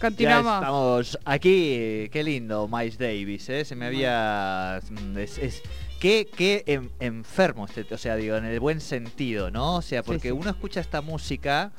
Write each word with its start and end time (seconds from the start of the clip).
Continuamos. 0.00 0.54
estamos 0.54 1.18
aquí, 1.24 2.08
qué 2.12 2.22
lindo, 2.24 2.68
Miles 2.68 2.98
Davis, 2.98 3.48
¿eh? 3.48 3.64
Se 3.64 3.74
me 3.74 3.86
había... 3.86 4.80
Mm, 4.90 5.18
es, 5.18 5.38
es- 5.38 5.62
qué, 5.98 6.28
qué 6.36 6.62
en- 6.66 6.90
enfermo, 7.00 7.66
este, 7.66 7.92
o 7.92 7.98
sea, 7.98 8.14
digo, 8.16 8.36
en 8.36 8.44
el 8.44 8.60
buen 8.60 8.80
sentido, 8.80 9.50
¿no? 9.50 9.76
O 9.76 9.82
sea, 9.82 10.02
porque 10.04 10.28
sí. 10.28 10.32
uno 10.32 10.50
escucha 10.50 10.80
esta 10.80 11.00
música 11.00 11.72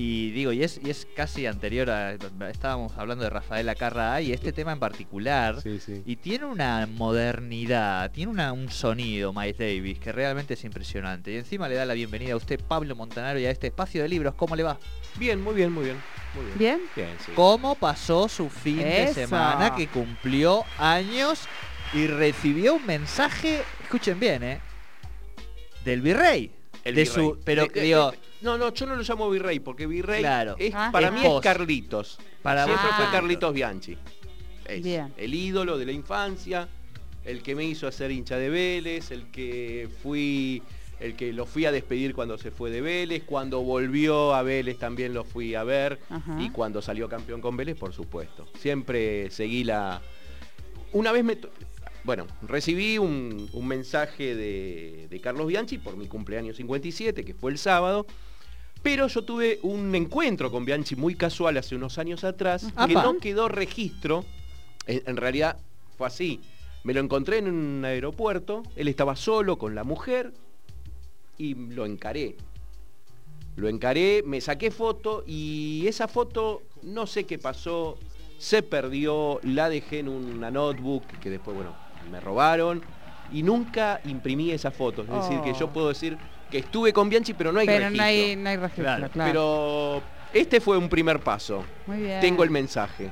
y 0.00 0.30
digo, 0.30 0.52
y 0.52 0.62
es, 0.62 0.80
y 0.82 0.90
es 0.90 1.08
casi 1.16 1.44
anterior 1.46 1.90
a... 1.90 2.12
Estábamos 2.48 2.96
hablando 2.96 3.24
de 3.24 3.30
Rafael 3.30 3.68
Acarra 3.68 4.20
y 4.22 4.32
este 4.32 4.52
tema 4.52 4.70
en 4.72 4.78
particular. 4.78 5.60
Sí, 5.60 5.80
sí. 5.80 6.04
Y 6.06 6.14
tiene 6.14 6.44
una 6.46 6.86
modernidad, 6.86 8.08
tiene 8.12 8.30
una- 8.30 8.52
un 8.52 8.70
sonido, 8.70 9.32
Miles 9.32 9.58
Davis, 9.58 9.98
que 9.98 10.12
realmente 10.12 10.54
es 10.54 10.62
impresionante. 10.62 11.32
Y 11.32 11.36
encima 11.38 11.68
le 11.68 11.74
da 11.74 11.84
la 11.84 11.94
bienvenida 11.94 12.34
a 12.34 12.36
usted, 12.36 12.60
Pablo 12.60 12.94
Montanaro, 12.94 13.40
y 13.40 13.46
a 13.46 13.50
este 13.50 13.66
espacio 13.66 14.00
de 14.02 14.08
libros. 14.08 14.34
¿Cómo 14.36 14.54
le 14.54 14.62
va? 14.62 14.78
Bien, 15.16 15.42
muy 15.42 15.54
bien, 15.56 15.72
muy 15.72 15.84
bien. 15.84 15.96
Muy 16.36 16.44
bien. 16.44 16.58
¿Bien? 16.58 16.80
Bien, 16.94 17.16
sí. 17.26 17.32
¿Cómo 17.34 17.74
pasó 17.74 18.28
su 18.28 18.48
fin 18.48 18.78
de 18.78 19.12
semana 19.12 19.74
que 19.74 19.88
cumplió 19.88 20.62
años 20.78 21.40
y 21.92 22.06
recibió 22.06 22.74
un 22.74 22.86
mensaje, 22.86 23.62
escuchen 23.82 24.20
bien, 24.20 24.44
¿eh? 24.44 24.60
Del 25.84 26.02
virrey. 26.02 26.52
El 26.84 26.94
de 26.94 27.02
virrey. 27.04 27.24
su, 27.26 27.38
pero 27.44 27.62
De- 27.62 27.68
de- 27.68 27.80
digo, 27.82 28.10
de- 28.12 28.18
no, 28.42 28.56
no, 28.58 28.72
yo 28.72 28.86
no 28.86 28.96
lo 28.96 29.02
llamo 29.02 29.28
virrey 29.30 29.60
porque 29.60 29.86
virrey 29.86 30.20
Claro. 30.20 30.56
es, 30.58 30.72
Ah. 30.74 30.90
para 30.92 31.08
Es 31.08 31.12
mí 31.14 31.20
es 31.26 31.40
Carlitos. 31.42 32.18
para 32.42 32.64
Siempre 32.64 32.86
fue. 32.96 33.04
Carlitos 33.12 33.52
Bianchi. 33.54 33.96
Es 34.66 34.82
Bien. 34.82 35.12
el 35.16 35.34
ídolo 35.34 35.78
de 35.78 35.86
la 35.86 35.92
infancia, 35.92 36.68
el 37.24 37.42
que 37.42 37.54
me 37.54 37.64
hizo 37.64 37.86
hacer 37.86 38.10
hincha 38.10 38.36
de 38.36 38.48
Vélez, 38.50 39.10
el 39.10 39.30
que 39.30 39.88
fui, 40.02 40.62
el 41.00 41.14
que 41.16 41.32
lo 41.32 41.46
fui 41.46 41.64
a 41.64 41.72
despedir 41.72 42.14
cuando 42.14 42.36
se 42.38 42.50
fue 42.50 42.70
de 42.70 42.80
Vélez, 42.80 43.22
cuando 43.24 43.60
volvió 43.62 44.34
a 44.34 44.42
Vélez 44.42 44.78
también 44.78 45.14
lo 45.14 45.24
fui 45.24 45.54
a 45.54 45.62
ver 45.64 45.98
Ajá. 46.10 46.36
y 46.40 46.50
cuando 46.50 46.82
salió 46.82 47.08
campeón 47.08 47.40
con 47.40 47.56
Vélez, 47.56 47.76
por 47.78 47.92
supuesto. 47.92 48.46
Siempre 48.58 49.30
seguí 49.30 49.64
la. 49.64 50.00
Una 50.92 51.12
vez 51.12 51.22
me. 51.24 51.38
Bueno, 52.08 52.26
recibí 52.40 52.96
un, 52.96 53.50
un 53.52 53.68
mensaje 53.68 54.34
de, 54.34 55.08
de 55.10 55.20
Carlos 55.20 55.46
Bianchi 55.46 55.76
por 55.76 55.94
mi 55.98 56.06
cumpleaños 56.06 56.56
57, 56.56 57.22
que 57.22 57.34
fue 57.34 57.50
el 57.50 57.58
sábado. 57.58 58.06
Pero 58.82 59.08
yo 59.08 59.24
tuve 59.24 59.58
un 59.60 59.94
encuentro 59.94 60.50
con 60.50 60.64
Bianchi 60.64 60.96
muy 60.96 61.16
casual 61.16 61.58
hace 61.58 61.76
unos 61.76 61.98
años 61.98 62.24
atrás, 62.24 62.66
que 62.86 62.94
no 62.94 63.18
quedó 63.18 63.48
registro. 63.48 64.24
En, 64.86 65.02
en 65.04 65.18
realidad 65.18 65.58
fue 65.98 66.06
así. 66.06 66.40
Me 66.82 66.94
lo 66.94 67.00
encontré 67.00 67.36
en 67.36 67.48
un 67.48 67.84
aeropuerto, 67.84 68.62
él 68.74 68.88
estaba 68.88 69.14
solo 69.14 69.58
con 69.58 69.74
la 69.74 69.84
mujer 69.84 70.32
y 71.36 71.56
lo 71.56 71.84
encaré. 71.84 72.36
Lo 73.56 73.68
encaré, 73.68 74.22
me 74.24 74.40
saqué 74.40 74.70
foto 74.70 75.24
y 75.26 75.84
esa 75.86 76.08
foto, 76.08 76.62
no 76.80 77.06
sé 77.06 77.24
qué 77.24 77.38
pasó, 77.38 77.98
se 78.38 78.62
perdió, 78.62 79.40
la 79.42 79.68
dejé 79.68 79.98
en 79.98 80.08
una 80.08 80.50
notebook 80.50 81.04
que 81.20 81.28
después, 81.28 81.54
bueno, 81.54 81.87
me 82.10 82.20
robaron 82.20 82.82
y 83.32 83.42
nunca 83.42 84.00
imprimí 84.04 84.50
esa 84.50 84.70
foto. 84.70 85.02
Es 85.02 85.08
decir, 85.10 85.40
que 85.42 85.52
yo 85.58 85.66
Oh. 85.66 85.70
puedo 85.70 85.88
decir 85.88 86.16
que 86.50 86.58
estuve 86.58 86.92
con 86.92 87.08
Bianchi, 87.08 87.34
pero 87.34 87.52
no 87.52 87.60
hay 87.60 87.66
Pero 87.66 87.78
registro. 87.80 88.02
no 88.02 88.08
hay, 88.08 88.36
no 88.36 88.48
hay 88.50 88.56
registro, 88.56 88.84
Claro, 88.84 89.08
claro. 89.10 89.30
Pero 89.30 90.02
este 90.32 90.60
fue 90.60 90.78
un 90.78 90.88
primer 90.88 91.20
paso. 91.20 91.64
Muy 91.86 91.98
bien. 91.98 92.20
Tengo 92.20 92.42
el 92.42 92.50
mensaje. 92.50 93.10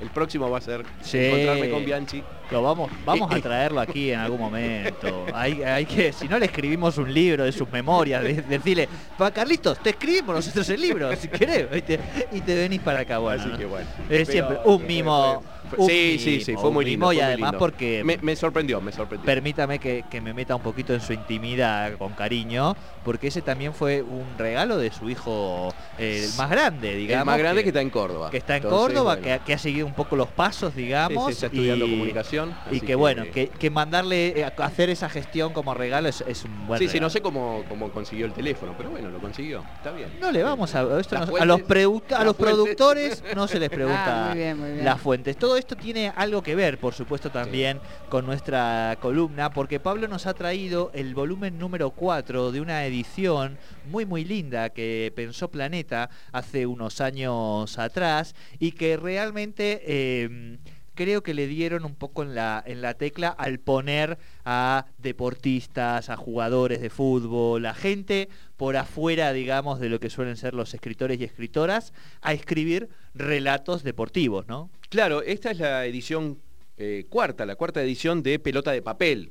El 0.00 0.10
próximo 0.10 0.48
va 0.48 0.58
a 0.58 0.60
ser 0.60 0.84
Sí. 1.02 1.18
encontrarme 1.18 1.70
con 1.70 1.84
Bianchi. 1.84 2.22
Lo 2.52 2.62
vamos, 2.62 2.88
vamos 3.04 3.30
Eh, 3.32 3.34
a 3.34 3.38
eh. 3.38 3.42
traerlo 3.42 3.80
aquí 3.80 4.12
en 4.12 4.20
algún 4.20 4.38
momento. 4.40 5.26
Hay, 5.34 5.60
hay 5.64 5.84
que, 5.86 6.12
si 6.12 6.28
no 6.28 6.38
le 6.38 6.46
escribimos 6.46 6.96
un 6.98 7.12
libro 7.12 7.42
de 7.44 7.50
sus 7.50 7.68
memorias, 7.70 8.22
de- 8.22 8.40
decirle, 8.42 8.88
pa 9.18 9.32
Carlitos, 9.32 9.80
te 9.82 9.90
escribimos 9.90 10.36
nosotros 10.36 10.68
el 10.70 10.80
libro, 10.80 11.14
si 11.16 11.26
querés, 11.28 11.66
y 11.76 11.82
te, 11.82 11.98
y 12.32 12.40
te 12.40 12.54
venís 12.54 12.80
para 12.80 13.00
acá, 13.00 13.18
bueno. 13.18 13.42
Así 13.42 13.50
que 13.58 13.66
bueno. 13.66 13.86
Es 14.02 14.06
Pero 14.08 14.24
siempre 14.26 14.58
un 14.64 14.86
mimo. 14.86 15.42
Sí, 15.86 16.18
sí, 16.18 16.40
sí, 16.40 16.54
fue 16.56 16.70
muy 16.70 16.84
lindo. 16.84 17.12
y 17.12 17.16
muy 17.16 17.20
además 17.24 17.50
lindo. 17.52 17.58
porque 17.58 18.02
Me, 18.04 18.18
me 18.22 18.36
sorprendió, 18.36 18.80
me 18.80 18.92
sorprendió. 18.92 19.24
permítame 19.26 19.78
que, 19.78 20.04
que 20.10 20.20
me 20.20 20.32
meta 20.34 20.54
un 20.56 20.62
poquito 20.62 20.94
en 20.94 21.00
su 21.00 21.12
intimidad 21.12 21.96
con 21.98 22.12
cariño, 22.12 22.76
porque 23.04 23.28
ese 23.28 23.42
también 23.42 23.72
fue 23.74 24.02
un 24.02 24.26
regalo 24.38 24.76
de 24.78 24.90
su 24.92 25.08
hijo 25.10 25.72
eh, 25.98 26.24
el 26.30 26.36
más 26.36 26.50
grande, 26.50 26.94
digamos. 26.96 27.22
el 27.22 27.26
más 27.26 27.38
grande 27.38 27.62
que, 27.62 27.68
está 27.68 27.80
en 27.80 27.90
Córdoba. 27.90 28.30
que 28.30 28.36
está 28.38 28.56
en 28.56 28.62
Entonces, 28.62 28.86
Córdoba, 28.94 29.16
bueno, 29.16 29.38
que, 29.38 29.44
que 29.44 29.52
ha 29.54 29.58
seguido 29.58 29.86
un 29.86 29.94
poco 29.94 30.16
los 30.16 30.28
pasos, 30.28 30.72
sí, 30.74 30.82
digamos. 30.82 31.26
sí, 31.26 31.32
está 31.32 31.46
estudiando 31.46 31.86
y- 31.86 31.90
comunicación. 31.90 32.54
Y 32.70 32.80
que 32.80 32.94
bueno, 32.94 33.24
que, 33.32 33.48
que 33.48 33.70
mandarle 33.70 34.40
eh, 34.40 34.44
a 34.44 34.48
hacer 34.64 34.90
esa 34.90 35.08
gestión 35.08 35.52
como 35.52 35.74
regalo 35.74 36.08
es, 36.08 36.22
es 36.26 36.44
un 36.44 36.66
buen 36.66 36.78
Sí, 36.78 36.86
sí, 36.86 36.92
regalo. 36.94 37.06
no 37.06 37.10
sé 37.10 37.20
cómo, 37.20 37.64
cómo 37.68 37.90
consiguió 37.90 38.26
el 38.26 38.32
teléfono, 38.32 38.74
pero 38.76 38.90
bueno, 38.90 39.10
lo 39.10 39.18
consiguió. 39.18 39.64
Está 39.76 39.90
bien. 39.92 40.08
No 40.20 40.30
le 40.32 40.42
vamos 40.42 40.74
a 40.74 40.82
esto 41.00 41.14
Las 41.16 41.28
no- 41.30 41.36
a 41.36 41.44
los, 41.44 41.60
fuentes- 41.62 42.12
a 42.18 42.24
los 42.24 42.36
fuentes. 42.36 42.36
productores 42.36 43.24
no 43.34 43.46
se 43.48 43.58
les 43.58 43.70
pregunta 43.70 44.26
Ah, 44.26 44.28
muy 44.30 44.38
bien, 44.38 44.58
muy 44.58 44.70
bien. 44.72 44.84
las 44.84 45.00
fuentes. 45.00 45.36
Todo 45.36 45.56
esto 45.58 45.76
tiene 45.76 46.12
algo 46.14 46.42
que 46.42 46.54
ver, 46.54 46.78
por 46.78 46.94
supuesto, 46.94 47.30
también 47.30 47.80
con 48.08 48.24
nuestra 48.24 48.96
columna, 49.00 49.50
porque 49.50 49.80
Pablo 49.80 50.08
nos 50.08 50.26
ha 50.26 50.34
traído 50.34 50.90
el 50.94 51.14
volumen 51.14 51.58
número 51.58 51.90
4 51.90 52.52
de 52.52 52.60
una 52.60 52.86
edición 52.86 53.58
muy 53.90 54.06
muy 54.06 54.24
linda 54.24 54.70
que 54.70 55.12
pensó 55.14 55.50
Planeta 55.50 56.10
hace 56.32 56.66
unos 56.66 57.00
años 57.00 57.78
atrás 57.78 58.34
y 58.58 58.72
que 58.72 58.96
realmente 58.96 59.82
eh, 59.84 60.58
creo 60.98 61.22
que 61.22 61.32
le 61.32 61.46
dieron 61.46 61.84
un 61.84 61.94
poco 61.94 62.24
en 62.24 62.34
la, 62.34 62.60
en 62.66 62.82
la 62.82 62.94
tecla 62.94 63.28
al 63.28 63.60
poner 63.60 64.18
a 64.44 64.86
deportistas, 64.98 66.10
a 66.10 66.16
jugadores 66.16 66.80
de 66.80 66.90
fútbol, 66.90 67.66
a 67.66 67.72
gente 67.72 68.28
por 68.56 68.76
afuera, 68.76 69.32
digamos, 69.32 69.78
de 69.78 69.90
lo 69.90 70.00
que 70.00 70.10
suelen 70.10 70.36
ser 70.36 70.54
los 70.54 70.74
escritores 70.74 71.20
y 71.20 71.24
escritoras, 71.24 71.92
a 72.20 72.32
escribir 72.32 72.88
relatos 73.14 73.84
deportivos, 73.84 74.48
¿no? 74.48 74.70
Claro, 74.88 75.22
esta 75.22 75.52
es 75.52 75.60
la 75.60 75.86
edición 75.86 76.38
eh, 76.78 77.06
cuarta, 77.08 77.46
la 77.46 77.54
cuarta 77.54 77.80
edición 77.80 78.24
de 78.24 78.40
Pelota 78.40 78.72
de 78.72 78.82
Papel. 78.82 79.30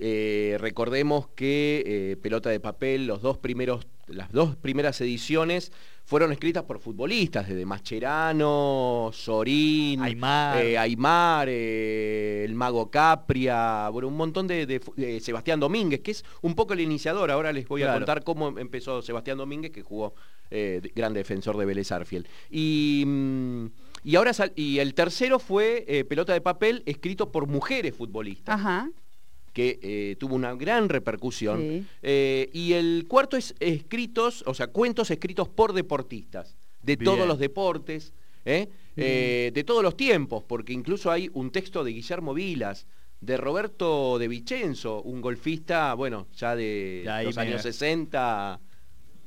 Eh, 0.00 0.56
recordemos 0.58 1.28
que 1.36 1.84
eh, 1.86 2.16
Pelota 2.16 2.50
de 2.50 2.58
Papel, 2.58 3.06
los 3.06 3.22
dos 3.22 3.38
primeros, 3.38 3.86
las 4.08 4.32
dos 4.32 4.56
primeras 4.56 5.00
ediciones 5.00 5.70
fueron 6.04 6.32
escritas 6.32 6.62
por 6.64 6.78
futbolistas, 6.80 7.48
desde 7.48 7.64
Mascherano, 7.66 9.10
Sorín, 9.12 10.02
Aymar. 10.02 10.58
eh, 10.64 10.76
Aymar, 10.78 11.48
eh, 11.50 12.44
el 12.44 12.54
Mago 12.54 12.90
Capria, 12.90 13.88
bueno, 13.88 14.08
un 14.08 14.16
montón 14.16 14.46
de, 14.46 14.66
de 14.66 14.80
fu- 14.80 14.94
de 14.96 15.20
Sebastián 15.20 15.60
Domínguez, 15.60 16.00
que 16.00 16.10
es 16.10 16.24
un 16.42 16.54
poco 16.54 16.74
el 16.74 16.80
iniciador. 16.80 17.30
Ahora 17.30 17.52
les 17.52 17.66
voy 17.66 17.82
a 17.82 17.86
contar 17.94 18.22
cómo 18.24 18.58
empezó 18.58 19.02
Sebastián 19.02 19.38
Domínguez, 19.38 19.72
que 19.72 19.82
jugó 19.82 20.14
eh, 20.50 20.80
gran 20.94 21.14
defensor 21.14 21.56
de 21.56 21.64
Vélez 21.64 21.90
Arfiel. 21.90 22.28
Y, 22.50 23.04
mm, 23.06 23.66
y 24.04 24.16
ahora 24.16 24.32
sal- 24.34 24.52
y 24.54 24.78
el 24.78 24.94
tercero 24.94 25.38
fue 25.38 25.84
eh, 25.88 26.04
Pelota 26.04 26.32
de 26.34 26.40
Papel, 26.42 26.82
escrito 26.86 27.32
por 27.32 27.46
mujeres 27.46 27.96
futbolistas, 27.96 28.54
Ajá. 28.60 28.90
Que 29.54 29.78
eh, 29.82 30.16
tuvo 30.18 30.34
una 30.34 30.54
gran 30.54 30.90
repercusión. 30.90 31.60
Sí. 31.60 31.86
Eh, 32.02 32.50
y 32.52 32.74
el 32.74 33.06
cuarto 33.08 33.38
es 33.38 33.54
escritos, 33.60 34.42
o 34.46 34.52
sea, 34.52 34.66
cuentos 34.66 35.10
escritos 35.10 35.48
por 35.48 35.72
deportistas, 35.72 36.56
de 36.82 36.96
Bien. 36.96 37.04
todos 37.10 37.26
los 37.26 37.38
deportes, 37.38 38.12
¿eh? 38.44 38.68
Eh, 38.96 39.50
de 39.54 39.64
todos 39.64 39.82
los 39.82 39.96
tiempos, 39.96 40.44
porque 40.46 40.72
incluso 40.72 41.10
hay 41.10 41.30
un 41.32 41.50
texto 41.50 41.82
de 41.82 41.92
Guillermo 41.92 42.34
Vilas, 42.34 42.86
de 43.20 43.36
Roberto 43.38 44.18
de 44.18 44.28
Vicenzo, 44.28 45.00
un 45.02 45.20
golfista, 45.22 45.94
bueno, 45.94 46.26
ya 46.36 46.54
de 46.54 47.02
los 47.24 47.36
me- 47.36 47.42
años 47.42 47.62
60, 47.62 48.60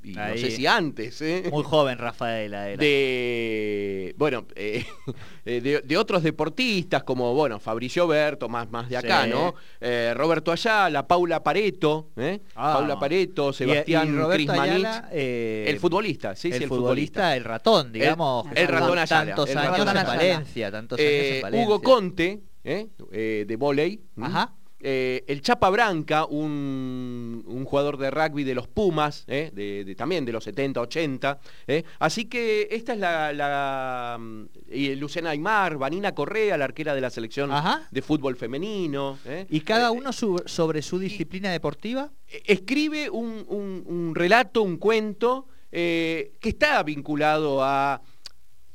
y 0.03 0.13
no 0.13 0.37
sé 0.37 0.51
si 0.51 0.65
antes, 0.67 1.21
¿eh? 1.21 1.49
Muy 1.51 1.63
joven 1.63 1.97
Rafaela 1.97 2.69
era. 2.69 2.77
de 2.77 4.13
bueno 4.17 4.45
eh, 4.55 4.85
eh, 5.45 5.61
de, 5.61 5.81
de 5.81 5.97
otros 5.97 6.23
deportistas 6.23 7.03
como 7.03 7.33
bueno 7.33 7.59
Fabricio 7.59 8.07
Berto 8.07 8.47
más 8.49 8.69
más 8.71 8.89
de 8.89 8.97
acá 8.97 9.23
Sí. 9.25 9.29
no 9.31 9.53
Eh, 9.81 10.13
Roberto 10.15 10.51
Ayala 10.51 11.07
Paula 11.07 11.43
Pareto 11.43 12.09
¿eh? 12.15 12.41
Ah. 12.55 12.75
Paula 12.77 12.99
Pareto 12.99 13.51
Sebastián 13.53 14.17
Crismanich 14.31 14.87
el 15.11 15.79
futbolista 15.79 16.35
sí 16.35 16.49
el, 16.49 16.57
sí 16.57 16.63
el 16.63 16.69
futbolista, 16.69 17.35
el 17.35 17.43
ratón, 17.43 17.91
digamos. 17.91 18.45
El- 18.55 18.67
ratón 18.67 18.97
Ayala, 18.99 19.35
Tantos 19.35 19.49
el 19.49 19.57
años 19.57 19.87
en. 19.87 20.05
Valencia, 20.07 20.71
tantos 20.71 20.99
años 20.99 21.11
en 21.11 21.41
Valencia. 21.41 21.67
Hugo 21.67 21.81
Conte 21.81 22.41
de 22.63 23.55
volei 23.57 23.99
Ajá. 24.21 24.53
Eh, 24.89 25.25
el 25.27 25.41
Chapa 25.41 25.69
Branca, 25.69 26.23
un, 26.23 27.43
un 27.45 27.65
jugador 27.65 27.97
de 27.97 28.09
rugby 28.09 28.45
de 28.45 28.55
los 28.55 28.69
Pumas, 28.69 29.25
¿eh? 29.27 29.51
de, 29.53 29.83
de- 29.83 29.95
también 29.95 30.23
de 30.23 30.31
los 30.31 30.45
70, 30.45 30.79
80. 30.79 31.39
¿eh? 31.67 31.83
Así 31.99 32.23
que 32.25 32.69
esta 32.71 32.93
es 32.93 32.99
la... 32.99 33.33
la, 33.33 34.17
mm, 34.17 34.43
y 34.71 34.95
Luciana 34.95 35.31
Aymar, 35.31 35.77
Vanina 35.77 36.15
Correa, 36.15 36.55
la 36.55 36.63
arquera 36.63 36.95
de 36.95 37.01
la 37.01 37.09
selección 37.09 37.51
Ajá. 37.51 37.85
de 37.91 38.01
fútbol 38.01 38.37
femenino. 38.37 39.19
¿Y 39.49 39.59
cada 39.59 39.91
uno 39.91 40.13
su- 40.13 40.41
sobre 40.45 40.81
su 40.81 40.99
disciplina 40.99 41.51
deportiva? 41.51 42.09
eh, 42.29 42.43
escribe 42.45 43.09
un, 43.09 43.43
un- 43.49 43.83
un 43.87 44.15
relato, 44.15 44.61
un 44.61 44.77
cuento, 44.77 45.47
que 45.69 46.31
está 46.41 46.81
vinculado 46.83 47.61
a 47.61 48.01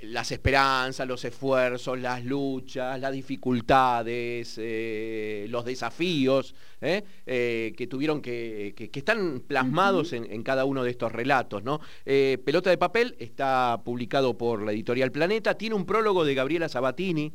las 0.03 0.33
esperanzas, 0.33 1.07
los 1.07 1.25
esfuerzos, 1.25 1.99
las 1.99 2.25
luchas, 2.25 2.99
las 3.01 3.13
dificultades, 3.13 4.57
eh, 4.61 5.47
los 5.49 5.65
desafíos 5.65 6.55
¿eh? 6.81 7.05
Eh, 7.27 7.73
que 7.77 7.87
tuvieron 7.87 8.21
que, 8.21 8.75
que, 8.77 8.99
están 8.99 9.41
plasmados 9.47 10.13
en, 10.13 10.43
cada 10.43 10.65
uno 10.65 10.83
de 10.83 10.91
estos 10.91 11.13
relatos. 11.13 11.63
¿no? 11.63 11.81
Pelota 12.05 12.71
de 12.71 12.79
papel 12.79 13.17
está 13.19 13.81
publicado 13.85 14.37
por 14.37 14.63
la 14.63 14.73
editorial 14.73 15.13
Planeta, 15.13 15.55
tiene 15.55 15.77
un 15.77 15.87
prólogo 15.87 16.25
de 16.25 16.35
Gabriela 16.35 16.69
Sabatini. 16.69 17.33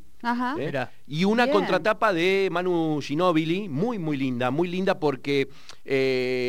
Y 1.08 1.26
una 1.26 1.50
contratapa 1.50 2.12
de 2.14 2.50
Manu 2.52 3.00
Ginóbili, 3.02 3.70
muy, 3.70 4.00
muy 4.00 4.18
linda, 4.18 4.52
muy 4.52 4.68
linda 4.68 5.00
porque 5.00 5.48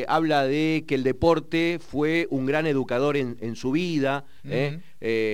habla 0.09 0.47
de 0.47 0.85
que 0.87 0.95
el 0.95 1.03
deporte 1.03 1.79
fue 1.79 2.27
un 2.31 2.47
gran 2.47 2.67
educador 2.67 3.17
en, 3.17 3.57
su 3.57 3.73
vida, 3.73 4.25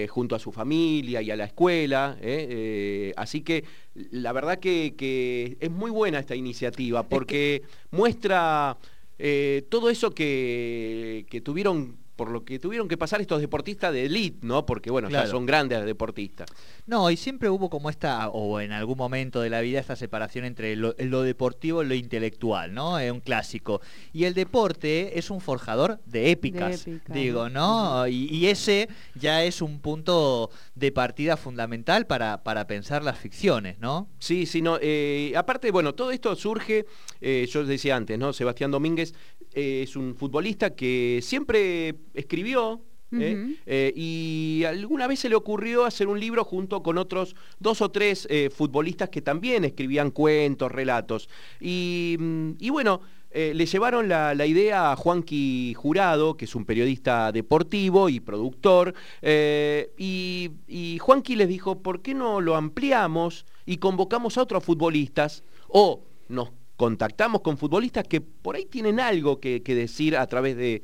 junto 0.08 0.34
a 0.34 0.38
su 0.38 0.52
familia 0.52 1.22
y 1.22 1.31
a 1.31 1.36
la 1.36 1.44
escuela. 1.44 2.16
¿eh? 2.20 2.46
Eh, 2.50 3.12
así 3.16 3.42
que 3.42 3.64
la 3.94 4.32
verdad 4.32 4.58
que, 4.58 5.56
es 5.60 5.70
muy 5.70 5.90
buena 5.90 6.19
esta 6.19 6.34
iniciativa 6.34 7.02
porque 7.04 7.62
muestra 7.90 8.76
eh, 9.19 9.64
todo 9.69 9.90
eso 9.90 10.12
que, 10.12 11.26
que 11.31 11.40
tuvieron 11.40 12.03
por 12.16 12.31
lo 12.31 12.44
que 12.44 12.58
tuvieron 12.58 12.88
que 12.88 12.96
pasar 12.96 13.20
estos 13.20 13.40
deportistas 13.40 13.93
de 13.93 14.06
elite, 14.06 14.46
¿no? 14.46 14.64
Porque 14.66 14.90
bueno, 14.90 15.08
ya 15.11 15.26
son 15.26 15.46
grandes 15.46 15.84
deportistas. 15.84 16.49
No, 16.87 17.11
y 17.11 17.16
siempre 17.16 17.49
hubo 17.49 17.70
como 17.70 17.90
esta, 17.90 18.28
o 18.28 18.61
en 18.61 18.72
algún 18.72 18.96
momento 18.96 19.40
de 19.40 19.50
la 19.50 19.61
vida, 19.61 19.81
esta 19.81 19.96
separación 19.96 20.44
entre 20.44 20.76
lo, 20.76 20.93
deportivo 20.94 21.82
y 21.82 21.87
lo 21.87 21.94
intelectual, 21.94 22.75
¿no? 22.75 22.99
Es 22.99 23.11
un 23.11 23.20
clásico. 23.20 23.81
Y 24.12 24.25
el 24.25 24.34
deporte 24.34 25.19
es 25.19 25.31
un 25.31 25.40
forjador 25.40 26.00
de 26.06 26.31
épicas, 26.31 26.87
digo, 27.08 27.49
¿no? 27.49 28.06
y, 28.06 28.44
ese 28.44 28.88
ya 29.14 29.43
es 29.43 29.62
un 29.62 29.81
punto 29.81 30.50
de 30.75 30.93
partida 30.93 31.37
fundamental 31.37 32.06
para, 32.06 32.43
para 32.43 32.67
pensar 32.67 33.02
las 33.02 33.19
ficciones, 33.19 33.78
¿no? 33.78 34.08
Sí, 34.19 34.46
sí, 34.46 34.62
no. 34.62 34.78
Eh, 34.81 35.32
aparte, 35.37 35.70
bueno, 35.70 35.94
todo 35.94 36.10
esto 36.10 36.34
surge, 36.37 36.87
eh, 37.20 37.49
yo 37.50 37.64
decía 37.64 37.96
antes, 37.96 38.19
¿no? 38.19 38.32
Sebastián 38.32 38.70
Domínguez 38.70 39.14
eh, 39.54 39.82
es 39.82 39.96
un 39.96 40.14
futbolista 40.14 40.74
que 40.74 41.20
siempre 41.22 41.94
escribió, 42.14 42.80
¿eh? 43.12 43.56
Eh, 43.64 43.92
y 43.94 44.64
alguna 44.64 45.06
vez 45.06 45.20
se 45.20 45.28
le 45.28 45.36
ocurrió 45.36 45.84
hacer 45.84 46.08
un 46.08 46.18
libro 46.18 46.44
junto 46.44 46.82
con 46.82 46.98
otros 46.98 47.36
dos 47.60 47.80
o 47.80 47.90
tres 47.90 48.26
futbolistas 48.52 49.08
que 49.08 49.22
también 49.22 49.64
escribían 49.64 50.10
cuentos, 50.10 50.72
relatos. 50.72 51.28
Y, 51.60 52.16
mm, 52.18 52.52
bueno, 52.70 53.00
le 53.32 53.66
llevaron 53.66 54.08
la, 54.08 54.46
idea 54.46 54.92
a 54.92 54.96
Juanqui 54.96 55.74
Jurado, 55.74 56.36
que 56.36 56.44
es 56.44 56.54
un 56.54 56.64
periodista 56.64 57.30
deportivo 57.30 58.08
y 58.08 58.20
productor, 58.20 58.94
y, 59.22 60.50
y 60.66 60.98
Juanqui 60.98 61.36
les 61.36 61.48
dijo, 61.48 61.82
¿por 61.82 62.02
qué 62.02 62.14
no 62.14 62.40
lo 62.40 62.56
ampliamos 62.56 63.46
y 63.64 63.76
convocamos 63.76 64.38
a 64.38 64.42
otros 64.42 64.64
futbolistas? 64.64 65.44
O 65.68 66.02
nos 66.28 66.50
contactamos 66.76 67.40
con 67.40 67.56
futbolistas 67.56 68.04
que 68.04 68.20
por 68.20 68.56
ahí 68.56 68.66
tienen 68.66 68.98
algo 68.98 69.38
que, 69.38 69.60
decir 69.64 70.16
a 70.16 70.26
través 70.26 70.56
de, 70.56 70.82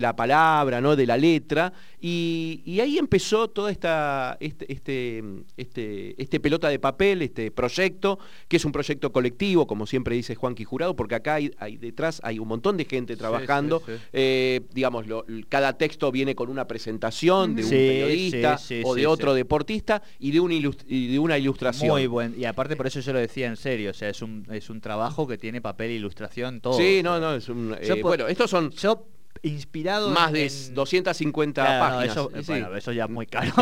la 0.00 0.14
palabra, 0.14 0.80
¿no? 0.80 0.94
de 0.94 1.06
la 1.06 1.16
letra, 1.16 1.72
y, 2.00 2.78
ahí 2.80 2.98
empezó 2.98 3.48
toda 3.48 3.70
esta 3.72 4.36
este, 4.40 4.72
este, 4.72 5.24
este, 5.56 6.22
este, 6.22 6.40
pelota 6.40 6.68
de 6.68 6.78
papel, 6.78 7.22
este 7.22 7.50
proyecto, 7.50 8.18
que 8.48 8.58
es 8.58 8.64
un 8.64 8.72
proyecto 8.72 9.10
colectivo, 9.12 9.66
como 9.66 9.86
siempre 9.86 10.14
dice 10.14 10.34
Juan 10.34 10.54
Jurado, 10.56 10.94
porque 10.94 11.16
acá 11.16 11.34
hay, 11.34 11.76
detrás 11.76 12.20
hay 12.22 12.38
un 12.38 12.48
montón 12.48 12.76
de 12.76 12.84
gente 12.84 13.16
trabajando, 13.16 13.82
eh, 14.12 14.60
digamos, 14.72 15.06
cada 15.48 15.72
texto 15.72 16.12
viene 16.12 16.34
con 16.34 16.48
una 16.48 16.66
presentación 16.66 17.56
de 17.56 17.64
un 17.64 17.70
periodista 17.70 18.58
o 18.84 18.94
de 18.94 19.06
otro 19.06 19.34
deportista 19.34 20.02
y 20.20 20.30
de, 20.30 20.40
un 20.40 20.50
de 20.50 21.18
una 21.18 21.38
ilustración. 21.38 21.90
Muy 21.90 22.06
buen, 22.06 22.38
y 22.38 22.44
aparte 22.44 22.76
por 22.76 22.86
eso 22.86 23.00
yo 23.00 23.12
lo 23.12 23.18
decía 23.18 23.48
en 23.48 23.56
serio, 23.56 23.90
o 23.90 23.94
sea, 23.94 24.08
es 24.08 24.22
un, 24.22 24.46
es 24.50 24.70
un 24.70 24.80
trabajo 24.80 25.15
que 25.24 25.38
tiene 25.38 25.60
papel 25.60 25.90
e 25.90 25.94
ilustración, 25.94 26.60
todo. 26.60 26.76
Sí, 26.76 27.00
no, 27.02 27.20
no, 27.20 27.34
es 27.36 27.48
un... 27.48 27.76
Eh, 27.80 28.02
bueno, 28.02 28.26
estos 28.26 28.50
son... 28.50 28.70
Yo 28.72 29.06
inspirado 29.42 30.10
más 30.10 30.32
de 30.32 30.50
250 30.72 31.62
páginas. 31.62 32.10
eso, 32.10 32.30
bueno, 32.46 32.74
eso 32.74 32.92
ya 32.92 33.04
es 33.04 33.10
muy 33.10 33.26
caro 33.26 33.52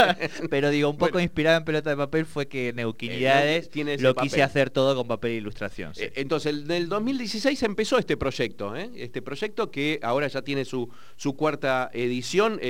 pero 0.50 0.70
digo, 0.70 0.90
un 0.90 0.96
poco 0.96 1.20
inspirado 1.20 1.58
en 1.58 1.64
pelota 1.64 1.90
de 1.90 1.96
papel 1.96 2.26
fue 2.26 2.46
que 2.46 2.72
Neuquinidades 2.72 3.68
eh, 3.74 3.96
lo 3.98 4.14
quise 4.14 4.42
hacer 4.42 4.70
todo 4.70 4.94
con 4.94 5.08
papel 5.08 5.32
e 5.32 5.34
ilustración. 5.36 5.92
Eh, 5.96 6.12
entonces, 6.16 6.54
en 6.64 6.70
el 6.70 6.88
2016 6.88 7.62
empezó 7.62 7.98
este 7.98 8.16
proyecto, 8.16 8.74
este 8.76 9.22
proyecto 9.22 9.70
que 9.70 9.98
ahora 10.02 10.28
ya 10.28 10.42
tiene 10.42 10.64
su, 10.64 10.88
su 11.16 11.34
cuarta 11.36 11.90
edición. 11.92 12.60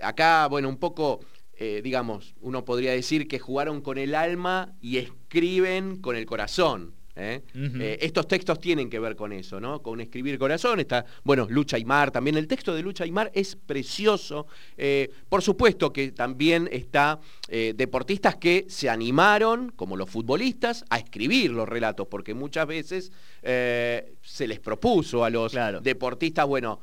acá, 0.00 0.46
bueno, 0.48 0.68
un 0.68 0.78
poco... 0.78 1.20
digamos, 1.58 2.34
uno 2.40 2.64
podría 2.64 2.92
decir 2.92 3.28
que 3.28 3.38
jugaron 3.38 3.80
con 3.80 3.96
el 3.98 4.14
alma 4.14 4.74
y 4.80 4.98
escriben 4.98 6.00
con 6.02 6.16
el 6.16 6.26
corazón. 6.26 6.95
¿Eh? 7.16 7.42
Eh, 7.54 7.98
estos 8.00 8.28
textos 8.28 8.60
tienen 8.60 8.88
que 8.88 8.98
ver 9.00 9.16
con 9.16 9.32
eso, 9.32 9.58
¿no? 9.58 9.82
Con 9.82 10.00
escribir 10.00 10.38
corazón, 10.38 10.80
está, 10.80 11.04
bueno, 11.24 11.46
Lucha 11.48 11.78
y 11.78 11.84
Mar, 11.84 12.10
también 12.10 12.36
el 12.36 12.46
texto 12.46 12.74
de 12.74 12.82
Lucha 12.82 13.06
y 13.06 13.10
Mar 13.10 13.30
es 13.34 13.56
precioso. 13.56 14.46
Eh, 14.76 15.10
por 15.28 15.42
supuesto 15.42 15.92
que 15.92 16.12
también 16.12 16.68
está 16.70 17.20
deportistas 17.48 18.36
que 18.36 18.66
se 18.68 18.90
animaron, 18.90 19.70
como 19.70 19.96
los 19.96 20.10
futbolistas, 20.10 20.84
a 20.90 20.98
escribir 20.98 21.52
los 21.52 21.68
relatos, 21.68 22.08
porque 22.08 22.34
muchas 22.34 22.66
veces 22.66 23.12
se 23.42 24.48
les 24.48 24.58
propuso 24.58 25.24
a 25.24 25.30
los 25.30 25.52
deportistas, 25.82 26.46
bueno, 26.46 26.80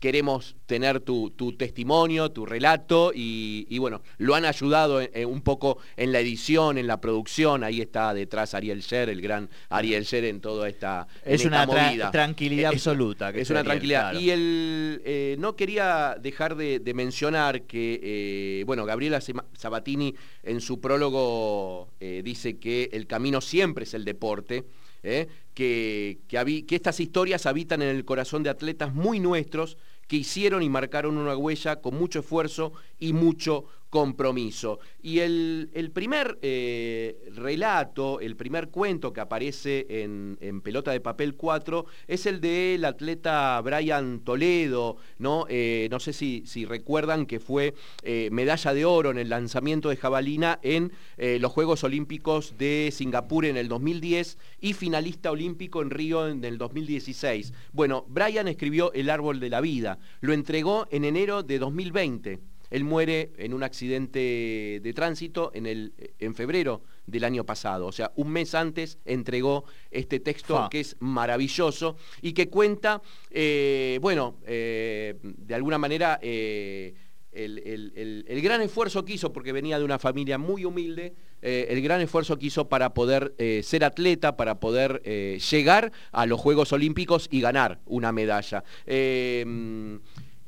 queremos 0.00 0.56
tener 0.66 1.00
tu, 1.00 1.30
testimonio, 1.58 2.30
tu 2.30 2.46
relato 2.46 3.12
y, 3.14 3.78
bueno, 3.78 4.02
lo 4.18 4.34
han 4.34 4.44
ayudado 4.44 5.00
un 5.26 5.40
poco 5.40 5.78
en 5.96 6.12
la 6.12 6.20
edición, 6.20 6.78
en 6.78 6.86
la 6.86 7.00
producción, 7.00 7.64
ahí 7.64 7.80
está 7.80 8.12
detrás 8.14 8.54
Ariel 8.54 8.80
Sher, 8.80 9.08
el 9.08 9.20
gran 9.22 9.48
Ariel 9.70 10.04
Sher 10.04 10.24
en 10.24 10.40
toda 10.40 10.68
esta 10.68 11.06
Es 11.24 11.44
una 11.44 11.66
tranquilidad 12.10 12.72
absoluta. 12.72 13.30
es 13.30 13.50
una 13.50 13.64
tranquilidad. 13.64 14.14
Y 14.14 14.30
el, 14.30 15.02
eh, 15.04 15.36
no 15.38 15.56
quería 15.56 16.16
dejar 16.20 16.56
de, 16.56 16.80
mencionar 16.94 17.62
que, 17.62 18.00
eh, 18.02 18.64
bueno, 18.64 18.84
Gabriela 18.84 19.20
Sabatini 19.20 20.14
en 20.42 20.60
su 20.60 20.80
prólogo 20.80 21.88
eh, 22.00 22.22
dice 22.24 22.58
que 22.58 22.90
el 22.92 23.06
camino 23.06 23.40
siempre 23.40 23.84
es 23.84 23.94
el 23.94 24.04
deporte. 24.04 24.64
¿Eh? 25.06 25.28
que, 25.54 26.18
que, 26.28 26.74
estas 26.74 27.00
historias 27.00 27.46
habitan 27.46 27.80
en 27.80 27.88
el 27.88 28.04
corazón 28.04 28.42
de 28.42 28.50
atletas 28.50 28.94
muy 28.94 29.20
nuestros 29.20 29.78
que 30.08 30.16
hicieron 30.16 30.62
y 30.62 30.68
marcaron 30.68 31.16
una 31.16 31.36
huella 31.36 31.76
con 31.76 31.96
mucho 31.96 32.20
esfuerzo 32.20 32.72
y 32.98 33.12
mucho 33.12 33.64
compromiso. 33.90 34.78
Y 35.00 35.20
el, 35.20 35.90
primer 35.94 36.38
eh, 36.42 37.30
relato, 37.34 38.20
el 38.20 38.36
primer 38.36 38.68
cuento 38.68 39.12
que 39.12 39.20
aparece 39.20 39.86
en, 39.88 40.36
Pelota 40.62 40.90
de 40.90 41.00
Papel 41.00 41.34
4 41.36 41.86
es 42.08 42.26
el 42.26 42.40
del 42.40 42.84
atleta 42.84 43.60
Brian 43.62 44.20
Toledo, 44.20 44.96
¿no? 45.18 45.46
Eh, 45.48 45.86
no 45.90 46.00
sé 46.00 46.12
si, 46.12 46.42
si, 46.46 46.64
recuerdan 46.64 47.26
que 47.26 47.38
fue 47.38 47.74
eh, 48.02 48.28
medalla 48.32 48.74
de 48.74 48.84
oro 48.84 49.10
en 49.10 49.18
el 49.18 49.28
lanzamiento 49.28 49.90
de 49.90 49.96
jabalina 49.96 50.58
en 50.62 50.92
los 51.16 51.52
Juegos 51.52 51.84
Olímpicos 51.84 52.58
de 52.58 52.90
Singapur 52.92 53.44
en 53.44 53.56
el 53.56 53.68
2010 53.68 54.38
y 54.60 54.72
finalista 54.72 55.30
olímpico 55.30 55.82
en 55.82 55.90
Río 55.90 56.28
en 56.28 56.44
el 56.44 56.58
2016. 56.58 57.52
Bueno, 57.72 58.04
Brian 58.08 58.48
escribió 58.48 58.92
El 58.92 59.10
Árbol 59.10 59.40
de 59.40 59.50
la 59.50 59.60
Vida, 59.60 59.98
lo 60.20 60.32
entregó 60.32 60.86
en 60.90 61.04
enero 61.04 61.42
de 61.42 61.58
2020. 61.58 62.40
Él 62.70 62.84
muere 62.84 63.32
en 63.38 63.54
un 63.54 63.62
accidente 63.62 64.80
de 64.82 64.92
tránsito 64.94 65.50
en, 65.54 65.66
el, 65.66 65.92
en 66.18 66.34
febrero 66.34 66.82
del 67.06 67.24
año 67.24 67.44
pasado. 67.44 67.86
O 67.86 67.92
sea, 67.92 68.12
un 68.16 68.30
mes 68.30 68.54
antes 68.54 68.98
entregó 69.04 69.64
este 69.90 70.20
texto 70.20 70.68
que 70.70 70.80
es 70.80 70.96
maravilloso 71.00 71.96
y 72.22 72.32
que 72.32 72.48
cuenta, 72.48 73.00
eh, 73.30 73.98
bueno, 74.00 74.36
eh, 74.46 75.14
de 75.22 75.54
alguna 75.54 75.78
manera... 75.78 76.18
Eh, 76.22 76.94
el, 77.38 78.40
gran 78.40 78.62
esfuerzo 78.62 79.04
que 79.04 79.12
hizo, 79.12 79.30
porque 79.30 79.52
venía 79.52 79.78
de 79.78 79.84
una 79.84 79.98
familia 79.98 80.38
muy 80.38 80.64
humilde, 80.64 81.12
el 81.42 81.82
gran 81.82 82.00
esfuerzo 82.00 82.38
que 82.38 82.46
hizo 82.46 82.70
para 82.70 82.94
poder 82.94 83.34
ser 83.62 83.84
atleta, 83.84 84.38
para 84.38 84.58
poder 84.58 85.02
llegar 85.02 85.92
a 86.12 86.24
los 86.24 86.40
Juegos 86.40 86.72
Olímpicos 86.72 87.28
y 87.30 87.42
ganar 87.42 87.80
una 87.84 88.10
medalla 88.10 88.64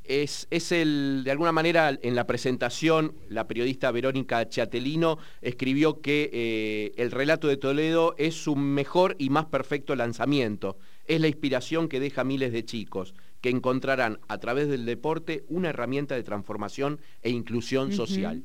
es, 0.08 0.72
el, 0.72 1.22
de 1.24 1.30
alguna 1.30 1.52
manera, 1.52 1.96
en 2.00 2.14
la 2.14 2.26
presentación, 2.26 3.14
la 3.28 3.46
periodista 3.46 3.90
Verónica 3.90 4.48
Chatelino 4.48 5.18
escribió 5.42 6.00
que 6.00 6.30
eh, 6.32 6.92
el 6.96 7.10
relato 7.10 7.46
de 7.46 7.56
Toledo 7.56 8.14
es 8.18 8.34
su 8.34 8.56
mejor 8.56 9.16
y 9.18 9.30
más 9.30 9.46
perfecto 9.46 9.94
lanzamiento. 9.94 10.78
Es 11.04 11.20
la 11.20 11.28
inspiración 11.28 11.88
que 11.88 12.00
deja 12.00 12.24
miles 12.24 12.52
de 12.52 12.64
chicos, 12.64 13.14
que 13.40 13.50
encontrarán 13.50 14.18
a 14.28 14.38
través 14.38 14.68
del 14.68 14.86
deporte 14.86 15.44
una 15.48 15.68
herramienta 15.68 16.14
de 16.14 16.22
transformación 16.22 17.00
e 17.22 17.30
inclusión 17.30 17.92
social. 17.92 18.44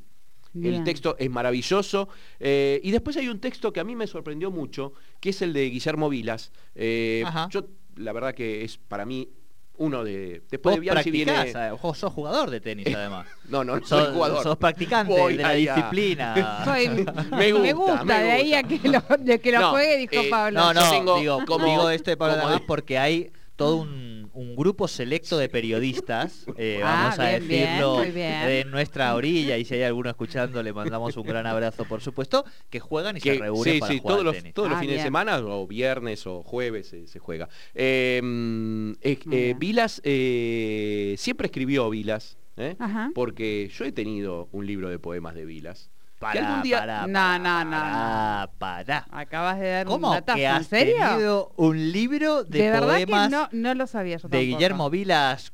El 0.61 0.83
texto 0.83 1.15
es 1.17 1.29
maravilloso. 1.29 2.09
Eh, 2.39 2.79
y 2.83 2.91
después 2.91 3.17
hay 3.17 3.27
un 3.27 3.39
texto 3.39 3.73
que 3.73 3.79
a 3.79 3.83
mí 3.83 3.95
me 3.95 4.05
sorprendió 4.05 4.51
mucho, 4.51 4.93
que 5.19 5.29
es 5.29 5.41
el 5.41 5.53
de 5.53 5.69
Guillermo 5.69 6.09
Vilas. 6.09 6.51
Eh, 6.75 7.23
yo, 7.49 7.67
la 7.95 8.13
verdad 8.13 8.35
que 8.35 8.63
es 8.63 8.77
para 8.77 9.05
mí 9.05 9.29
uno 9.77 10.03
de. 10.03 10.43
Después 10.51 10.75
de 10.75 10.81
Bianchi 10.81 11.09
viene. 11.11 11.33
eh, 11.49 11.71
vos 11.81 11.97
sos 11.97 12.13
jugador 12.13 12.49
de 12.49 12.59
tenis 12.61 12.87
además. 12.95 13.25
No, 13.49 13.63
no, 13.63 13.79
no 13.79 13.85
soy 13.85 14.05
Sos, 14.05 14.13
jugador. 14.13 14.43
sos 14.43 14.57
practicante 14.57 15.11
Voy 15.19 15.35
de 15.37 15.43
la 15.43 15.51
disciplina. 15.51 16.61
Soy- 16.65 16.87
Me 17.31 17.53
me 17.53 17.73
gusta, 17.73 17.73
gusta, 17.73 18.03
me 18.05 18.23
de 18.23 18.31
ahí 18.31 18.53
a 18.53 18.63
que 18.63 18.79
lo, 18.87 19.01
de 19.19 19.39
que 19.39 19.51
lo 19.51 19.59
No, 19.59 19.71
juegue, 19.71 19.97
dijo 19.97 20.13
eh, 20.15 20.27
Pablo. 20.29 20.59
No, 20.59 20.73
no, 20.73 20.81
Yo 20.81 20.89
tengo 20.91 21.17
digo, 21.19 21.45
como- 21.45 21.65
digo 21.65 21.89
esto 21.89 22.09
de 22.11 22.17
Pablo 22.17 22.35
además 22.35 22.59
de- 22.61 22.65
porque 22.65 22.97
hay 22.97 23.31
todo 23.55 23.77
un, 23.77 24.12
un 24.33 24.55
grupo 24.55 24.87
selecto 24.87 25.37
de 25.37 25.47
periodistas, 25.49 26.45
eh, 26.57 26.81
Ah, 26.83 27.03
vamos 27.13 27.19
a 27.19 27.29
bien, 27.29 27.47
bien, 27.47 27.61
decirlo, 27.67 27.95
muy 27.97 28.11
bien. 28.11 28.45
de 28.47 28.65
nuestra 28.65 29.13
orilla, 29.15 29.57
y 29.57 29.65
si 29.65 29.75
hay 29.75 29.83
alguno 29.83 30.09
escuchando, 30.09 30.61
le 30.63 30.73
mandamos 30.73 31.15
un 31.17 31.23
gran 31.23 31.45
abrazo, 31.45 31.85
por 31.85 32.01
supuesto, 32.01 32.43
que 32.69 32.79
juegan 32.79 33.15
y 33.17 33.19
se 33.19 33.35
reúnen 33.35 33.73
sí, 33.75 33.79
para 33.79 33.93
sí, 33.93 33.99
jugar 33.99 34.13
todos 34.17 34.25
los, 34.25 34.53
todos 34.53 34.69
los 34.69 34.77
Ah, 34.77 34.81
fines 34.81 34.93
de 34.93 34.97
bien. 34.97 35.05
semana, 35.07 35.37
o 35.39 35.67
viernes 35.67 36.25
o 36.27 36.41
jueves 36.43 36.87
se, 36.87 37.07
se 37.07 37.19
juega. 37.19 37.47
Eh, 37.75 38.19
mm, 38.23 38.91
eh, 38.91 38.95
eh, 39.01 39.17
bien. 39.25 39.59
Vilas 39.59 40.01
eh, 40.03 41.15
siempre 41.17 41.45
escribió 41.47 41.89
Vilas, 41.89 42.37
¿eh? 42.57 42.75
Porque 43.13 43.69
yo 43.73 43.85
he 43.85 43.91
tenido 43.91 44.49
un 44.51 44.65
libro 44.65 44.89
de 44.89 44.99
poemas 44.99 45.35
de 45.35 45.45
Vilas. 45.45 45.89
Que 46.31 46.39
Pará, 46.39 46.47
algún 46.47 46.63
día- 46.63 46.79
pará, 46.79 47.07
No, 47.07 48.51
pará. 48.57 49.05
Acabas 49.11 49.59
de 49.59 49.69
dar 49.71 49.85
¿Cómo 49.85 50.07
un 50.09 50.13
datazo, 50.15 50.37
que 50.37 50.45
¿en 50.45 50.51
has 50.51 50.67
serio? 50.67 50.95
tenido 51.09 51.51
un 51.57 51.91
libro 51.91 52.43
de, 52.43 52.59
De, 52.59 52.71
verdad 52.71 52.97
que 52.97 53.07
poemas 53.07 53.31
no, 53.31 53.49
no 53.51 53.73
lo 53.73 53.87
sabía 53.87 54.17
yo 54.17 54.27
de 54.27 54.37
tampoco. 54.37 54.45
Guillermo 54.57 54.89
Vilas? 54.89 55.53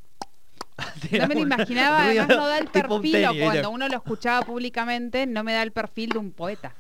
No 1.12 1.28
me 1.28 1.36
lo 1.36 1.42
imaginaba, 1.42 2.04
además 2.06 2.28
no 2.30 2.48
da 2.48 2.58
el 2.58 2.68
perfil, 2.68 3.26
o 3.26 3.34
cuando 3.44 3.70
uno 3.72 3.88
lo 3.90 3.96
escuchaba 3.98 4.46
públicamente, 4.46 5.26
no 5.28 5.44
me 5.44 5.52
da 5.54 5.62
el 5.64 5.72
perfil 5.74 6.10
de 6.12 6.20
un 6.20 6.32
poeta. 6.32 6.74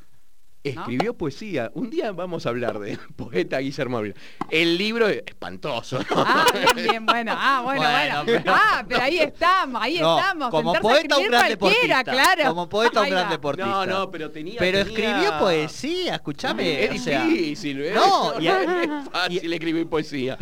Escribió 0.61 1.13
poesía. 1.15 1.71
Un 1.73 1.89
día 1.89 2.11
vamos 2.11 2.45
a 2.45 2.49
hablar 2.49 2.79
del 2.79 2.99
poeta 3.15 3.59
Guillermo 3.59 4.01
Vilas. 4.01 4.17
El 4.51 4.77
libro 4.77 5.07
es 5.07 5.23
espantoso. 5.25 5.99
¿no? 5.99 6.05
Ah, 6.17 6.45
bien, 6.53 6.67
bien, 6.89 7.05
bueno. 7.05 7.33
Ah, 7.35 7.61
bueno, 7.63 7.81
Bueno, 7.81 8.23
bueno. 8.25 8.41
pero- 8.43 8.53
Ah, 8.55 8.85
pero 8.87 9.01
ahí 9.01 9.19
estamos, 9.19 9.81
ahí 9.81 9.99
No, 9.99 10.19
estamos. 10.19 10.49
como 10.49 10.73
poeta 10.73 11.17
un 11.17 11.27
gran 11.27 11.47
deportista. 11.47 12.03
claro. 12.03 12.43
Como 12.49 12.67
poeta 12.67 13.01
un 13.01 13.09
gran 13.09 13.29
deportista. 13.29 13.69
No, 13.71 13.85
no, 13.85 14.11
pero 14.11 14.31
tenía. 14.31 14.59
Pero 14.59 14.83
tenía- 14.85 15.09
escribió 15.11 15.39
poesía, 15.39 16.15
escúchame. 16.15 16.83
Es 16.83 17.05
difícil, 17.05 17.81
¿eh? 17.85 17.93
No, 17.95 18.39
y 18.41 18.47
a- 18.47 18.83
es 18.83 18.89
fácil 19.11 19.53
escribir 19.53 19.87
poesía. 19.87 20.37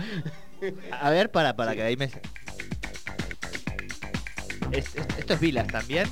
A 0.99 1.11
ver, 1.11 1.29
para, 1.31 1.55
para 1.55 1.75
que 1.75 1.83
ahí 1.83 1.95
me. 1.95 2.05
Es- 2.05 2.15
es- 4.95 5.17
¿Esto 5.19 5.33
es 5.35 5.39
Vilas 5.39 5.67
también? 5.67 6.09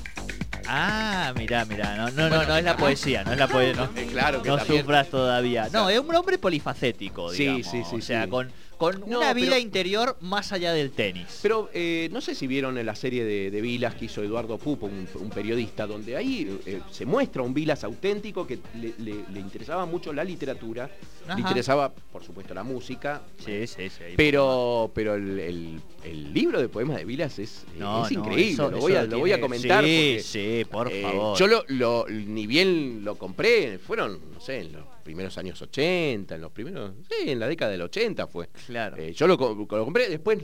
Ah, 0.68 1.32
mirá, 1.36 1.64
mirá. 1.64 1.96
No, 1.96 2.10
no, 2.10 2.28
no, 2.28 2.44
no 2.44 2.56
es 2.56 2.64
la 2.64 2.76
poesía, 2.76 3.24
no 3.24 3.32
es 3.32 3.38
la 3.38 3.48
poesía. 3.48 3.74
No, 3.94 4.00
Eh, 4.00 4.06
claro 4.06 4.42
que 4.42 4.48
no 4.48 4.56
también. 4.58 4.82
sufras 4.82 5.08
todavía. 5.08 5.68
No, 5.72 5.88
es 5.88 5.98
un 5.98 6.14
hombre 6.14 6.38
polifacético, 6.38 7.30
Sí, 7.30 7.38
digamos. 7.44 7.66
sí, 7.66 7.82
sí, 7.88 7.96
O 7.96 8.00
sea, 8.02 8.24
sí. 8.24 8.30
con, 8.30 8.50
con 8.76 9.00
No, 9.00 9.18
una 9.18 9.32
vida 9.32 9.50
pero- 9.52 9.62
interior 9.62 10.16
más 10.20 10.52
allá 10.52 10.72
del 10.72 10.90
tenis. 10.90 11.38
Pero 11.42 11.70
eh, 11.72 12.08
no 12.12 12.20
sé 12.20 12.34
si 12.34 12.46
vieron 12.46 12.76
en 12.78 12.84
la 12.86 12.94
serie 12.94 13.24
de, 13.24 13.50
de 13.50 13.60
Vilas 13.60 13.94
que 13.94 14.04
hizo 14.06 14.22
Eduardo 14.22 14.58
Pupo, 14.58 14.86
un, 14.86 15.08
un 15.14 15.30
periodista, 15.30 15.86
donde 15.86 16.16
ahí 16.16 16.58
eh, 16.66 16.80
se 16.90 17.06
muestra 17.06 17.42
un 17.42 17.54
Vilas 17.54 17.84
auténtico 17.84 18.46
que 18.46 18.58
le, 18.78 18.92
le- 18.98 19.24
le 19.32 19.40
interesaba 19.40 19.86
mucho 19.86 20.12
la 20.12 20.24
literatura, 20.24 20.90
Ajá. 21.24 21.34
le 21.36 21.40
interesaba, 21.40 21.92
por 21.92 22.22
supuesto, 22.22 22.52
la 22.54 22.64
música, 22.64 23.22
Sí, 23.44 23.66
sí, 23.66 23.88
sí. 23.88 24.02
pero, 24.16 24.90
pero 24.94 25.14
el, 25.14 25.38
el- 25.40 25.80
el 26.04 26.32
libro 26.34 26.60
de 26.60 26.68
poemas 26.68 26.98
de 26.98 27.04
Vilas 27.04 27.38
es, 27.38 27.64
No, 27.78 28.04
es 28.06 28.12
no, 28.12 28.20
increíble, 28.20 28.52
eso- 28.52 28.70
lo, 28.70 28.78
voy 28.78 28.94
a, 28.94 29.04
lo 29.04 29.18
voy 29.18 29.32
a 29.32 29.36
tiene- 29.36 29.40
comentar. 29.48 29.84
Sí, 29.84 30.18
porque, 30.18 30.22
sí, 30.22 30.64
por 30.70 30.92
eh, 30.92 31.02
favor. 31.02 31.38
yo 31.38 31.46
lo, 31.46 31.64
lo- 31.68 32.06
ni 32.08 32.46
bien 32.46 33.00
lo 33.04 33.16
compré, 33.16 33.78
fueron, 33.78 34.20
no 34.32 34.40
sé, 34.40 34.60
en 34.60 34.72
los 34.74 34.84
primeros 35.06 35.38
años 35.38 35.62
80, 35.62 36.34
en 36.34 36.40
los 36.42 36.50
primeros, 36.52 36.92
sí, 37.08 37.30
en 37.30 37.38
la 37.38 37.46
década 37.48 37.70
del 37.70 37.80
80 37.82 38.26
fue. 38.26 38.48
Claro. 38.66 38.96
Eh, 38.98 39.12
yo 39.14 39.26
lo, 39.26 39.38
co- 39.38 39.54
lo 39.54 39.84
compré, 39.84 40.08
después 40.10 40.38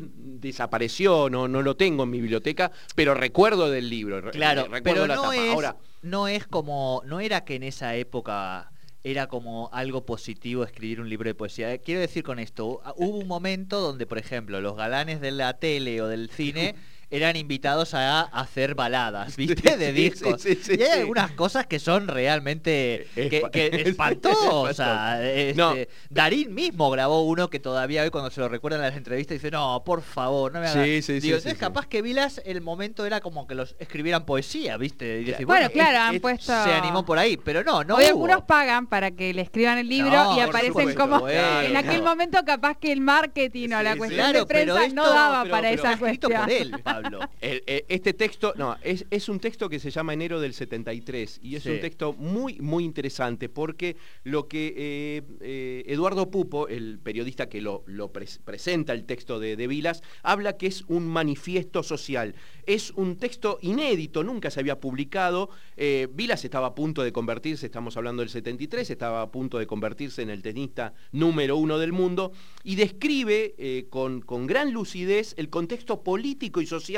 desapareció, 0.47 1.29
no, 1.31 1.49
no 1.49 1.63
lo 1.63 1.77
tengo 1.77 2.05
en 2.05 2.11
mi 2.11 2.21
biblioteca, 2.21 2.71
pero 2.95 3.15
recuerdo 3.15 3.71
del 3.71 3.89
libro. 3.91 4.31
Claro, 4.31 4.63
eh, 4.75 4.81
pero 4.83 5.07
la 5.07 5.17
no 5.17 5.23
tapa. 5.23 5.37
es, 5.37 5.51
Ahora, 5.53 5.77
no 6.03 6.29
es 6.29 6.47
como, 6.47 7.03
no 7.07 7.21
era 7.21 7.45
que 7.45 7.57
en 7.57 7.63
esa 7.65 7.95
época 7.97 8.71
era 9.05 9.27
como 9.27 9.69
algo 9.73 10.07
positivo 10.07 10.63
escribir 10.63 11.01
un 11.01 11.09
libro 11.09 11.29
de 11.29 11.35
poesía. 11.35 11.73
Eh, 11.73 11.81
Quiero 11.81 12.01
decir 12.01 12.23
con 12.23 12.39
esto, 12.39 12.81
hu- 12.81 12.95
hubo 12.97 13.19
un 13.19 13.27
momento 13.29 13.81
donde, 13.81 14.07
por 14.07 14.19
ejemplo, 14.19 14.61
los 14.61 14.77
galanes 14.77 15.21
de 15.21 15.33
la 15.33 15.59
tele 15.59 16.01
o 16.01 16.07
del 16.09 16.31
cine 16.31 16.75
eran 17.13 17.37
invitados 17.37 17.95
a 17.95 18.23
hacer 18.23 18.75
baladas, 18.75 19.37
¿viste? 19.37 19.77
De 19.77 19.87
Sí, 19.87 19.93
discos. 19.93 20.43
sí, 20.43 20.57
sí, 20.57 20.73
y 20.79 20.83
hay 20.83 20.93
sí. 20.93 20.99
algunas 21.01 21.31
cosas 21.33 21.67
que 21.67 21.79
son 21.79 22.09
realmente 22.09 23.07
que, 23.15 23.43
que 23.53 23.67
espantosas. 23.87 25.21
Este, 25.21 25.55
No. 25.55 25.75
Darín 26.11 26.55
mismo 26.55 26.91
grabó 26.91 27.23
uno 27.23 27.51
que 27.51 27.59
todavía 27.61 28.03
hoy 28.03 28.11
cuando 28.11 28.31
se 28.31 28.41
lo 28.41 28.49
recuerdan 28.49 28.81
en 28.81 28.87
las 28.89 28.97
entrevistas 28.97 29.35
dice, 29.37 29.51
no, 29.51 29.83
por 29.85 30.03
favor, 30.03 30.53
no 30.53 30.61
me 30.61 30.67
hagas. 30.67 30.85
Sí, 30.85 31.03
sí, 31.03 31.21
sí, 31.21 31.27
Digo, 31.29 31.39
sí. 31.41 31.55
capaz 31.55 31.87
que 31.87 32.03
Vilas 32.03 32.41
el 32.45 32.61
momento 32.61 33.05
era 33.07 33.21
como 33.21 33.47
que 33.47 33.55
los 33.55 33.77
escribieran 33.79 34.25
poesía, 34.25 34.77
¿viste? 34.77 35.21
Y 35.21 35.25
decir, 35.25 35.47
Bueno, 35.47 35.67
es- 35.67 35.73
claro, 35.73 35.99
han 35.99 36.15
es- 36.17 36.21
puesto- 36.21 36.65
Se 36.65 36.73
animó 36.73 37.05
por 37.05 37.19
ahí, 37.19 37.37
pero 37.37 37.63
no, 37.63 37.85
no 37.85 37.97
Hoy 37.97 38.05
hubo. 38.05 38.09
algunos 38.27 38.43
pagan 38.45 38.87
para 38.87 39.11
que 39.11 39.35
le 39.35 39.43
escriban 39.43 39.79
el 39.79 39.89
libro 39.89 40.11
No, 40.13 40.37
y 40.37 40.41
aparecen 40.41 40.69
supuesto, 40.73 41.01
como 41.01 41.21
bueno. 41.21 41.61
en 41.61 41.77
aquel 41.77 42.03
momento 42.03 42.39
capaz 42.45 42.79
que 42.79 42.91
el 42.93 43.01
marketing 43.01 43.69
o 43.73 43.83
la 43.83 43.93
Sí, 43.93 43.99
cuestión 43.99 44.21
Claro, 44.31 44.39
de 44.41 44.47
prensa 44.47 44.85
esto- 44.85 44.95
no 44.95 45.09
daba 45.11 45.43
pero- 45.43 45.51
para 45.53 45.69
pero 45.71 45.83
esa 45.83 45.99
cuestión. 45.99 46.33
por 46.33 46.51
él, 46.51 46.71
Pablo. 47.03 47.21
el- 47.41 47.63
eh, 47.67 47.85
este 47.89 48.13
texto, 48.15 48.53
no, 48.57 48.77
es, 48.83 49.05
es 49.11 49.29
un 49.29 49.39
texto 49.41 49.69
que 49.69 49.79
se 49.79 49.91
llama 49.91 50.13
Enero 50.15 50.41
del 50.41 50.55
73 50.55 51.41
y 51.43 51.57
es 51.57 51.63
Sí. 51.63 51.71
un 51.71 51.81
texto 51.81 52.13
muy, 52.15 52.59
muy 52.61 52.85
interesante 52.85 53.49
porque 53.49 53.97
lo 54.25 54.49
que 54.49 54.75
eh, 54.77 55.23
eh, 55.41 55.85
Eduardo 55.87 56.31
Pupo, 56.31 56.69
el 56.69 56.99
periodista 56.99 57.49
que 57.49 57.61
lo, 57.61 57.83
lo 57.87 58.13
pres- 58.13 58.39
presenta 58.45 58.93
el 58.93 59.05
texto 59.05 59.39
de, 59.41 59.57
de 59.57 59.67
Vilas, 59.67 60.03
habla 60.23 60.57
que 60.57 60.67
es 60.67 60.83
un 60.89 61.07
manifiesto 61.07 61.83
social. 61.83 62.35
Es 62.67 62.91
un 62.93 63.17
texto 63.17 63.59
inédito, 63.63 64.23
nunca 64.23 64.51
se 64.51 64.61
había 64.61 64.79
publicado. 64.81 65.51
Eh, 65.77 66.09
Vilas 66.13 66.45
estaba 66.45 66.69
a 66.69 66.75
punto 66.75 67.03
de 67.03 67.13
convertirse, 67.13 67.67
estamos 67.67 67.97
hablando 67.97 68.21
del 68.23 68.29
73, 68.31 68.89
estaba 68.91 69.23
a 69.23 69.31
punto 69.31 69.59
de 69.59 69.67
convertirse 69.67 70.23
en 70.23 70.31
el 70.31 70.43
tenista 70.43 70.95
número 71.13 71.57
uno 71.57 71.79
del 71.79 71.93
mundo 71.93 72.33
y 72.65 72.77
describe 72.77 73.87
con, 73.91 74.21
con 74.21 74.47
gran 74.47 74.73
lucidez 74.73 75.35
el 75.37 75.49
contexto 75.49 76.03
político 76.03 76.61
y 76.61 76.67
social 76.67 76.92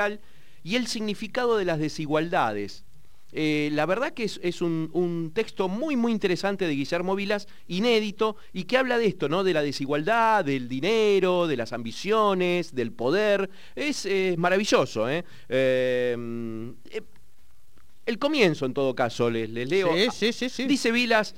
y 0.62 0.76
el 0.76 0.86
significado 0.86 1.56
de 1.56 1.64
las 1.64 1.78
desigualdades. 1.78 2.84
Eh, 3.36 3.68
la 3.72 3.84
verdad 3.84 4.14
que 4.14 4.22
es, 4.22 4.38
es 4.44 4.62
un, 4.62 4.90
un 4.92 5.32
texto 5.34 5.68
muy, 5.68 5.96
muy 5.96 6.12
interesante 6.12 6.68
de 6.68 6.74
Guillermo 6.74 7.16
Vilas, 7.16 7.48
inédito, 7.66 8.36
y 8.52 8.62
que 8.62 8.76
habla 8.76 8.96
de 8.96 9.06
esto, 9.06 9.28
¿no? 9.28 9.42
De 9.42 9.52
la 9.52 9.60
desigualdad, 9.60 10.44
del 10.44 10.68
dinero, 10.68 11.48
de 11.48 11.56
las 11.56 11.72
ambiciones, 11.72 12.74
del 12.74 12.92
poder. 12.92 13.50
Es, 13.74 14.06
maravilloso, 14.36 15.10
¿eh? 15.10 15.24
Eh, 15.48 16.16
eh, 16.90 17.00
El 18.06 18.18
comienzo, 18.20 18.66
en 18.66 18.74
todo 18.74 18.94
caso, 18.94 19.28
les, 19.28 19.50
les 19.50 19.68
leo. 19.68 19.90
Sí, 20.12 20.32
sí, 20.32 20.48
sí. 20.48 20.66
Dice 20.66 20.92
Vilas, 20.92 21.34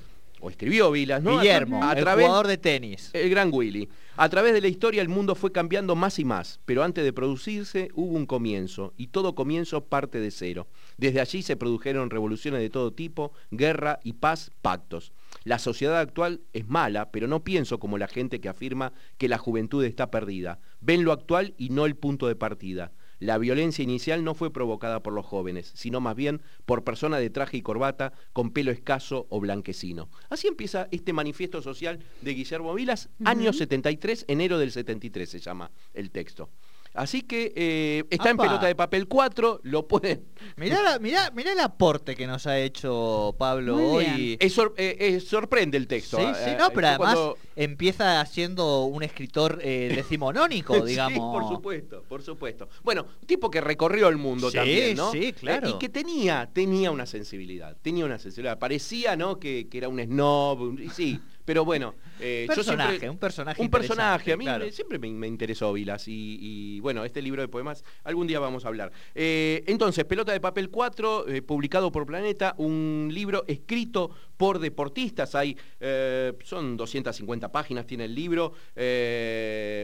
o 0.46 0.50
escribió 0.50 0.92
Vilas, 0.92 1.22
¿no? 1.22 1.38
A 1.38 1.42
Guillermo, 1.42 1.82
a 1.82 1.92
el 1.94 2.04
través- 2.04 2.26
jugador 2.26 2.46
de 2.46 2.56
tenis. 2.56 3.10
el 3.12 3.28
gran 3.30 3.50
Willy. 3.52 3.88
A 4.16 4.28
través 4.28 4.54
de 4.54 4.60
la 4.60 4.68
historia 4.68 5.02
el 5.02 5.08
mundo 5.08 5.34
fue 5.34 5.50
cambiando 5.52 5.94
más 5.96 6.18
y 6.18 6.24
más, 6.24 6.60
pero 6.64 6.82
antes 6.84 7.04
de 7.04 7.12
producirse 7.12 7.90
hubo 7.94 8.16
un 8.16 8.26
comienzo, 8.26 8.94
y 8.96 9.08
todo 9.08 9.34
comienzo 9.34 9.84
parte 9.84 10.20
de 10.20 10.30
cero. 10.30 10.68
Desde 10.96 11.20
allí 11.20 11.42
se 11.42 11.56
produjeron 11.56 12.08
revoluciones 12.10 12.60
de 12.60 12.70
todo 12.70 12.92
tipo, 12.92 13.32
guerra 13.50 13.98
y 14.04 14.14
paz, 14.14 14.52
pactos. 14.62 15.12
La 15.44 15.58
sociedad 15.58 15.98
actual 15.98 16.40
es 16.52 16.66
mala, 16.68 17.10
pero 17.10 17.26
no 17.26 17.42
pienso 17.44 17.78
como 17.78 17.98
la 17.98 18.08
gente 18.08 18.40
que 18.40 18.48
afirma 18.48 18.92
que 19.18 19.28
la 19.28 19.38
juventud 19.38 19.84
está 19.84 20.10
perdida. 20.10 20.60
Ven 20.80 21.04
lo 21.04 21.12
actual 21.12 21.54
y 21.58 21.70
no 21.70 21.84
el 21.86 21.96
punto 21.96 22.26
de 22.28 22.36
partida. 22.36 22.92
La 23.18 23.38
violencia 23.38 23.82
inicial 23.82 24.24
no 24.24 24.34
fue 24.34 24.52
provocada 24.52 25.02
por 25.02 25.14
los 25.14 25.24
jóvenes, 25.24 25.72
sino 25.74 26.00
más 26.00 26.14
bien 26.14 26.42
por 26.66 26.84
personas 26.84 27.20
de 27.20 27.30
traje 27.30 27.56
y 27.56 27.62
corbata 27.62 28.12
con 28.32 28.50
pelo 28.50 28.70
escaso 28.70 29.26
o 29.30 29.40
blanquecino. 29.40 30.10
Así 30.28 30.48
empieza 30.48 30.88
este 30.90 31.12
manifiesto 31.12 31.62
social 31.62 32.00
de 32.20 32.34
Guillermo 32.34 32.74
Vilas, 32.74 33.08
año 33.24 33.52
73, 33.52 34.26
enero 34.28 34.58
del 34.58 34.70
73 34.70 35.28
se 35.28 35.40
llama 35.40 35.70
el 35.94 36.10
texto. 36.10 36.50
Así 36.96 37.22
que 37.22 37.52
eh, 37.54 38.04
está 38.10 38.30
en 38.30 38.36
pelota 38.36 38.66
de 38.66 38.74
papel 38.74 39.06
4, 39.06 39.60
lo 39.64 39.86
pueden... 39.86 40.24
Mirá, 40.56 40.82
la- 40.82 40.98
mirá, 40.98 41.30
mirá 41.32 41.52
el 41.52 41.60
aporte 41.60 42.14
que 42.14 42.26
nos 42.26 42.46
ha 42.46 42.58
hecho 42.58 43.34
Pablo 43.38 43.76
Muy 43.76 43.84
hoy. 43.84 44.04
bien. 44.16 44.36
Es 44.40 44.52
sor- 44.52 44.74
eh, 44.76 45.20
sorprende 45.20 45.76
el 45.76 45.86
texto. 45.86 46.16
Sí, 46.18 46.22
eh, 46.24 46.32
sí, 46.44 46.50
eh, 46.50 46.56
no, 46.58 46.68
pero 46.70 46.82
yo 46.82 46.86
además 46.88 46.96
cuando- 47.14 47.38
empieza 47.56 48.24
siendo 48.26 48.84
un 48.84 49.02
escritor 49.02 49.58
eh, 49.62 49.92
decimonónico, 49.96 50.84
digamos. 50.84 51.12
Sí, 51.14 51.18
por 51.20 51.48
supuesto, 51.56 52.02
por 52.08 52.22
supuesto. 52.22 52.68
Bueno, 52.82 53.06
un 53.20 53.26
tipo 53.26 53.50
que 53.50 53.60
recorrió 53.60 54.08
el 54.08 54.16
mundo 54.16 54.50
Sí, 54.50 54.56
también, 54.56 54.96
¿no? 54.96 55.10
sí, 55.12 55.32
claro. 55.32 55.68
Y 55.68 55.78
que 55.78 55.88
tenía, 55.88 56.48
tenía 56.52 56.90
una 56.90 57.06
sensibilidad, 57.06 57.76
tenía 57.82 58.04
una 58.04 58.18
sensibilidad. 58.18 58.58
Parecía, 58.58 59.16
¿no? 59.16 59.38
Que, 59.38 59.68
que 59.68 59.78
era 59.78 59.88
un 59.88 60.00
snob, 60.00 60.78
y 60.80 60.88
sí, 60.90 61.20
pero 61.46 61.64
bueno. 61.64 61.94
eh, 62.20 62.46
Un 62.50 62.54
yo 62.56 62.62
siempre- 62.62 62.84
personaje, 62.86 63.10
un 63.10 63.18
personaje 63.18 63.62
Un 63.62 63.70
personaje, 63.70 64.32
a 64.32 64.36
mí 64.36 64.44
me- 64.44 64.70
siempre 64.72 64.98
me, 64.98 65.10
me 65.10 65.26
interesó 65.26 65.72
Vilas 65.72 66.06
y, 66.08 66.38
y, 66.40 66.80
bueno, 66.80 67.04
este 67.04 67.22
libro 67.22 67.40
de 67.40 67.48
poemas 67.48 67.84
algún 68.04 68.26
día 68.26 68.38
vamos 68.40 68.64
a 68.64 68.68
hablar. 68.68 68.92
Eh, 69.14 69.64
entonces, 69.66 70.04
Pelota 70.04 70.32
de 70.32 70.40
Papel 70.40 70.68
4, 70.70 71.28
eh, 71.28 71.40
publicado 71.42 71.90
por 71.92 72.04
Planeta, 72.04 72.54
un 72.58 73.08
libro 73.12 73.44
escrito 73.46 74.10
por 74.36 74.58
deportistas. 74.58 75.34
Hay, 75.34 75.56
eh, 75.80 76.32
son 76.44 76.76
250 76.76 77.50
páginas, 77.52 77.86
tiene 77.86 78.04
el 78.04 78.14
libro, 78.14 78.52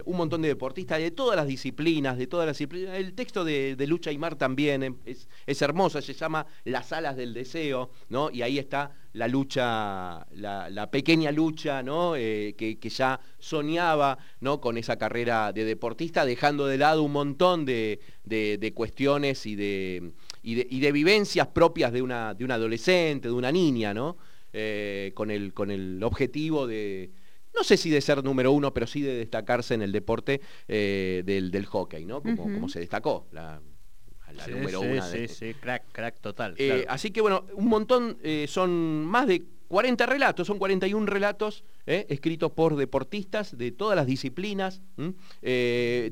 un 0.04 0.16
montón 0.16 0.42
de 0.42 0.48
deportistas 0.48 0.98
de 0.98 1.10
todas 1.10 1.36
las 1.36 1.46
disciplinas, 1.46 2.18
de 2.18 2.26
todas 2.26 2.46
las 2.46 2.56
disciplinas. 2.58 2.96
El 2.96 3.14
texto 3.14 3.44
de, 3.44 3.76
Lucha 3.86 4.10
y 4.10 4.18
Mar 4.18 4.36
también 4.36 4.82
eh, 4.82 4.94
es, 5.04 5.28
es, 5.46 5.62
hermoso, 5.62 6.00
se 6.00 6.14
llama 6.14 6.46
Las 6.64 6.92
alas 6.92 7.16
del 7.16 7.34
deseo, 7.34 7.90
¿no? 8.08 8.30
Y 8.30 8.42
ahí 8.42 8.58
está 8.58 8.92
la 9.12 9.28
lucha, 9.28 10.26
la, 10.32 10.90
pequeña 10.90 11.30
lucha, 11.32 11.82
¿no? 11.82 12.12
que, 12.14 12.78
ya 12.82 13.20
soñaba, 13.38 14.18
¿no? 14.40 14.60
Con 14.60 14.78
esa 14.78 14.96
carrera 14.96 15.52
de 15.52 15.64
deportista, 15.64 16.24
dejando 16.24 16.66
de 16.66 16.78
lado 16.78 17.02
un 17.02 17.12
montón 17.12 17.64
de, 17.64 18.00
cuestiones 18.74 19.46
y 19.46 19.54
de, 19.54 20.12
y 20.42 20.80
de, 20.80 20.92
vivencias 20.92 21.48
propias 21.48 21.92
de 21.92 22.02
una, 22.02 22.34
de 22.34 22.44
una 22.44 22.54
adolescente, 22.54 23.28
de 23.28 23.34
una 23.34 23.52
niña, 23.52 23.92
¿no? 23.92 24.16
Eh, 24.54 25.12
con, 25.14 25.30
el, 25.30 25.54
con 25.54 25.70
el 25.70 26.02
objetivo 26.02 26.66
de, 26.66 27.10
no 27.54 27.64
sé 27.64 27.78
si 27.78 27.88
de 27.88 28.02
ser 28.02 28.22
número 28.22 28.52
uno, 28.52 28.74
pero 28.74 28.86
sí 28.86 29.00
de 29.00 29.14
destacarse 29.14 29.72
en 29.72 29.80
el 29.80 29.92
deporte 29.92 30.42
eh, 30.68 31.22
del, 31.24 31.64
hockey, 31.64 32.04
¿no? 32.04 32.22
Como, 32.22 32.68
se 32.68 32.80
destacó 32.80 33.28
la, 33.32 33.62
número 34.50 34.80
uno. 34.80 35.02
Sí, 35.02 35.28
sí, 35.28 35.54
crack, 35.54 35.84
crack 35.92 36.20
total. 36.20 36.54
Eh, 36.58 36.84
así 36.88 37.10
que 37.10 37.20
bueno, 37.20 37.44
un 37.54 37.68
montón, 37.68 38.18
son 38.46 39.04
más 39.04 39.26
de 39.26 39.42
40 39.68 40.04
relatos, 40.06 40.46
son 40.46 40.58
41 40.58 41.06
relatos 41.06 41.64
escritos 41.86 42.52
por 42.52 42.76
deportistas 42.76 43.56
de 43.56 43.72
todas 43.72 43.96
las 43.96 44.06
disciplinas. 44.06 44.82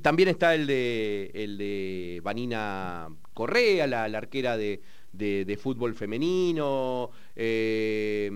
también 0.02 0.28
está 0.28 0.54
el 0.54 0.66
de, 0.66 1.30
el 1.34 1.58
de 1.58 2.20
Vanina 2.22 3.08
Correa, 3.34 3.86
la 3.86 4.04
arquera 4.04 4.56
de, 4.56 4.80
de, 5.12 5.58
fútbol 5.60 5.94
femenino, 5.94 7.10
eh, 7.34 8.30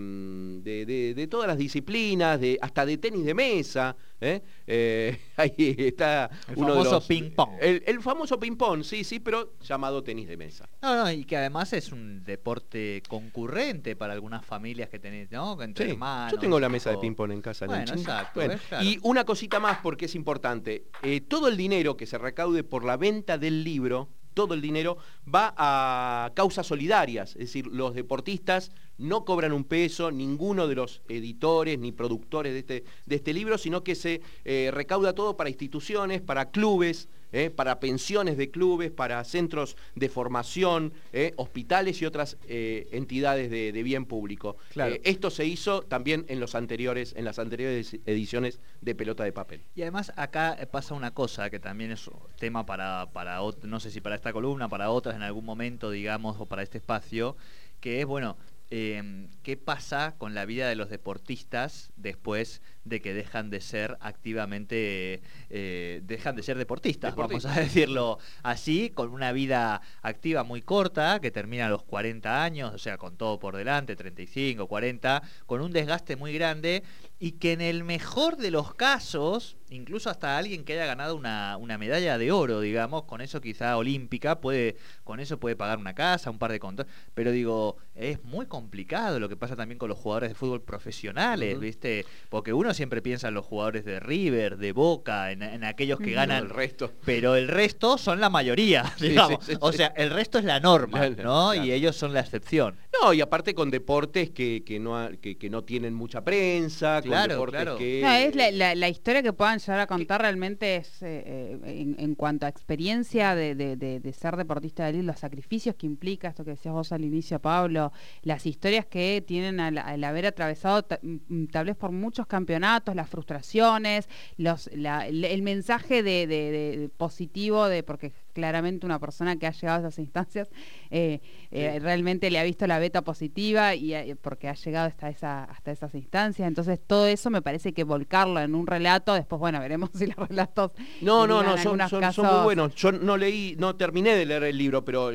de, 0.63 1.27
todas 1.29 1.47
las 1.47 1.57
disciplinas, 1.57 2.39
de, 2.39 2.57
hasta 2.61 2.85
de 2.85 2.97
tenis 2.97 3.25
de 3.25 3.33
mesa. 3.33 3.95
¿eh? 4.19 4.41
Eh, 4.67 5.19
ahí 5.37 5.75
está 5.77 6.29
el 6.49 6.55
famoso 6.55 7.01
ping-pong. 7.01 7.49
El, 7.59 8.01
famoso 8.01 8.39
ping-pong, 8.39 8.83
sí, 8.83 9.03
sí, 9.03 9.19
pero 9.19 9.53
llamado 9.61 10.03
tenis 10.03 10.27
de 10.27 10.37
mesa. 10.37 10.69
No, 10.81 10.95
no, 10.95 11.11
y 11.11 11.25
que 11.25 11.37
además 11.37 11.73
es 11.73 11.91
un 11.91 12.23
deporte 12.23 13.01
concurrente 13.07 13.95
para 13.95 14.13
algunas 14.13 14.45
familias 14.45 14.89
que 14.89 14.99
tenés, 14.99 15.31
¿no? 15.31 15.61
Entre 15.61 15.91
hermanos. 15.91 16.33
Yo 16.33 16.39
tengo 16.39 16.59
la 16.59 16.69
mesa 16.69 16.91
de 16.91 16.97
ping-pong 16.97 17.31
en 17.31 17.41
casa. 17.41 17.65
Bueno, 17.65 17.93
exacto. 17.93 18.41
Y 18.81 18.99
una 19.03 19.23
cosita 19.23 19.59
más 19.59 19.79
porque 19.81 20.05
es 20.05 20.15
importante. 20.15 20.85
todo 21.27 21.47
el 21.47 21.57
dinero 21.57 21.97
que 21.97 22.05
se 22.05 22.17
recaude 22.17 22.63
por 22.63 22.83
la 22.83 22.97
venta 22.97 23.37
del 23.37 23.63
libro 23.63 24.09
todo 24.35 24.53
el 24.53 24.61
dinero 24.61 24.97
va 25.33 25.55
a 25.57 26.31
causas 26.35 26.67
solidarias, 26.67 27.31
es 27.31 27.47
decir, 27.47 27.65
los 27.65 27.95
deportistas 27.95 28.71
no 28.99 29.25
cobran 29.25 29.51
un 29.51 29.63
peso, 29.63 30.11
ninguno 30.11 30.67
de 30.67 30.75
los 30.75 31.01
editores 31.09 31.79
ni 31.79 31.91
productores 31.91 32.53
de 32.53 32.59
este, 32.59 32.83
de 33.05 33.15
este 33.15 33.33
libro, 33.33 33.57
sino 33.57 33.83
que 33.83 33.95
se 33.95 34.21
eh, 34.43 34.69
recauda 34.71 35.13
todo 35.13 35.35
para 35.35 35.49
instituciones, 35.49 36.21
para 36.21 36.51
clubes, 36.51 37.09
eh, 37.31 37.49
para 37.49 37.79
pensiones 37.79 38.37
de 38.37 38.51
clubes, 38.51 38.91
para 38.91 39.23
centros 39.23 39.77
de 39.95 40.09
formación, 40.09 40.93
eh, 41.13 41.33
hospitales 41.37 42.01
y 42.01 42.05
otras 42.05 42.37
entidades 42.47 43.49
de, 43.49 43.83
bien 43.83 44.05
público. 44.05 44.57
esto 45.03 45.29
se 45.29 45.45
hizo 45.45 45.81
también 45.81 46.25
en, 46.27 46.39
los 46.39 46.55
anteriores, 46.55 47.13
en 47.15 47.25
las 47.25 47.39
anteriores 47.39 47.97
ediciones 48.05 48.59
de 48.81 48.95
Pelota 48.95 49.23
de 49.23 49.31
Papel. 49.31 49.61
Y 49.75 49.83
además 49.83 50.11
acá 50.15 50.57
pasa 50.71 50.95
una 50.95 51.13
cosa 51.13 51.49
que 51.49 51.59
también 51.59 51.91
es 51.91 52.09
tema 52.39 52.65
para, 52.65 53.09
para 53.13 53.39
no 53.63 53.79
sé 53.79 53.91
si 53.91 54.01
para 54.01 54.15
esta 54.15 54.33
columna, 54.33 54.69
para 54.69 54.89
otras 54.89 55.15
en 55.15 55.21
algún 55.21 55.45
momento, 55.45 55.91
digamos, 55.91 56.37
o 56.39 56.45
para 56.45 56.63
este 56.63 56.77
espacio, 56.77 57.35
que 57.79 58.01
es, 58.01 58.05
bueno, 58.05 58.37
Em, 58.71 59.29
qué 59.43 59.57
pasa 59.57 60.15
con 60.17 60.33
la 60.33 60.45
vida 60.45 60.67
de 60.67 60.75
los 60.75 60.89
deportistas 60.89 61.91
después 61.97 62.63
de 62.83 62.99
que 62.99 63.13
dejan 63.13 63.51
de 63.51 63.61
ser 63.61 63.95
activamente, 64.01 65.21
eh, 65.51 66.01
dejan 66.03 66.35
de 66.35 66.41
ser 66.41 66.57
deportistas, 66.57 67.15
vamos 67.15 67.45
a 67.45 67.53
decirlo 67.59 68.17
así, 68.41 68.89
con 68.89 69.11
una 69.11 69.31
vida 69.33 69.81
activa 70.01 70.43
muy 70.43 70.63
corta, 70.63 71.19
que 71.19 71.29
termina 71.29 71.67
a 71.67 71.69
los 71.69 71.83
40 71.83 72.43
años, 72.43 72.73
o 72.73 72.79
sea, 72.79 72.97
con 72.97 73.17
todo 73.17 73.37
por 73.37 73.55
delante, 73.55 73.95
35, 73.95 74.67
40, 74.67 75.21
con 75.45 75.61
un 75.61 75.71
desgaste 75.71 76.15
muy 76.15 76.33
grande 76.33 76.81
y 77.25 77.31
que 77.31 77.53
en 77.53 77.61
el 77.61 77.83
mejor 77.83 78.37
de 78.37 78.51
los 78.51 78.75
casos, 78.75 79.57
incluso 79.71 80.11
hasta 80.11 80.37
alguien 80.37 80.63
que 80.63 80.73
haya 80.73 80.85
ganado 80.85 81.15
una, 81.15 81.57
medalla 81.79 82.19
de 82.19 82.31
oro, 82.31 82.61
digamos, 82.61 83.05
con 83.05 83.19
eso 83.19 83.41
quizá 83.41 83.77
olímpica, 83.77 84.39
puede, 84.39 84.77
con 85.03 85.19
eso 85.19 85.39
puede 85.39 85.55
pagar 85.55 85.79
una 85.79 85.95
casa, 85.95 86.29
un 86.29 86.37
par 86.37 86.51
de 86.51 86.59
contos, 86.59 86.85
pero 87.15 87.31
digo, 87.31 87.77
es 87.95 88.23
muy 88.23 88.45
complicado 88.45 89.19
lo 89.19 89.27
que 89.27 89.37
pasa 89.37 89.55
también 89.55 89.79
con 89.79 89.89
los 89.89 89.97
jugadores 89.97 90.29
de 90.29 90.35
fútbol 90.35 90.61
profesionales, 90.61 91.59
¿viste? 91.59 92.05
Porque 92.29 92.53
uno 92.53 92.75
siempre 92.75 93.01
piensa 93.01 93.29
en 93.29 93.33
los 93.33 93.43
jugadores 93.43 93.85
de 93.85 93.99
River, 93.99 94.57
de 94.57 94.71
Boca, 94.71 95.31
en, 95.31 95.63
aquellos 95.63 95.99
que 95.99 96.11
ganan. 96.11 96.43
el 96.43 96.49
resto. 96.51 96.91
Pero 97.05 97.35
el 97.35 97.47
resto 97.47 97.97
son 97.97 98.19
la 98.19 98.29
mayoría, 98.29 98.93
digamos. 99.01 99.49
o 99.61 99.71
sea, 99.71 99.87
el 99.95 100.11
resto 100.11 100.37
es 100.37 100.45
la 100.45 100.59
norma, 100.59 101.09
¿no? 101.09 101.55
Y 101.55 101.71
ellos 101.71 101.95
son 101.95 102.13
la 102.13 102.19
excepción. 102.19 102.75
No, 103.01 103.13
y 103.13 103.21
aparte 103.21 103.55
con 103.55 103.71
deportes 103.71 104.29
que, 104.29 104.63
que 104.63 104.79
no, 104.79 105.09
que, 105.19 105.49
no 105.49 105.63
tienen 105.63 105.93
mucha 105.93 106.23
prensa, 106.23 107.01
claro, 107.01 107.14
claro. 107.45 107.77
que... 107.77 108.01
No, 108.01 108.11
es 108.11 108.35
la, 108.35 108.89
historia 108.89 109.23
que 109.23 109.33
puedan 109.33 109.59
llegar 109.59 109.79
a 109.79 109.87
contar 109.87 110.21
realmente 110.21 110.75
es, 110.75 111.01
eh, 111.01 111.59
eh, 111.63 111.95
en, 111.97 112.15
cuanto 112.15 112.45
a 112.45 112.49
experiencia 112.49 113.35
de, 113.35 113.55
de, 113.55 114.13
ser 114.13 114.35
deportista 114.35 114.83
de 114.83 114.91
élite, 114.91 115.05
los 115.05 115.19
sacrificios 115.19 115.75
que 115.75 115.85
implica, 115.85 116.29
esto 116.29 116.43
que 116.43 116.51
decías 116.51 116.73
vos 116.73 116.91
al 116.91 117.03
inicio, 117.03 117.39
Pablo, 117.39 117.91
las 118.21 118.45
historias 118.45 118.85
que 118.85 119.23
tienen 119.25 119.59
al, 119.59 120.03
haber 120.03 120.25
atravesado 120.25 120.85
mm, 121.01 121.45
tal 121.47 121.65
vez 121.65 121.75
por 121.75 121.91
muchos 121.91 122.27
campeonatos, 122.27 122.95
las 122.95 123.09
frustraciones, 123.09 124.07
los, 124.37 124.67
el 124.67 125.41
mensaje 125.41 126.03
de, 126.03 126.89
positivo 126.97 127.67
de 127.67 127.83
porque 127.83 128.13
claramente 128.35 128.85
una 128.85 128.99
persona 128.99 129.37
que 129.37 129.47
ha 129.47 129.51
llegado 129.51 129.77
a 129.77 129.87
esas 129.87 129.97
instancias 129.97 130.49
eh, 130.91 131.21
eh, 131.51 131.79
realmente 131.79 132.29
le 132.29 132.37
ha 132.37 132.43
visto 132.43 132.67
la 132.67 132.77
beta 132.77 133.01
positiva 133.01 133.73
y 133.73 133.93
eh, 133.93 134.17
porque 134.21 134.49
ha 134.49 134.53
llegado 134.53 134.87
hasta 134.87 135.09
esa 135.09 135.45
hasta 135.45 135.71
esas 135.71 135.95
instancias. 135.95 136.47
Entonces 136.47 136.79
todo 136.85 137.07
eso 137.07 137.29
me 137.29 137.41
parece 137.41 137.73
que 137.73 137.85
volcarlo 137.85 138.41
en 138.41 138.53
un 138.53 138.67
relato 138.67 139.13
después 139.13 139.39
bueno 139.39 139.59
veremos 139.61 139.89
si 139.95 140.05
los 140.07 140.17
relatos 140.17 140.73
no 141.01 141.25
no 141.25 141.41
no 141.41 141.57
son, 141.57 141.79
son, 142.13 142.25
muy 142.27 142.43
buenos. 142.43 142.75
Yo 142.75 142.91
no 142.91 143.15
leí 143.15 143.55
no 143.57 143.75
terminé 143.75 144.15
de 144.15 144.25
leer 144.25 144.43
el 144.43 144.57
libro 144.57 144.83
pero 144.83 145.11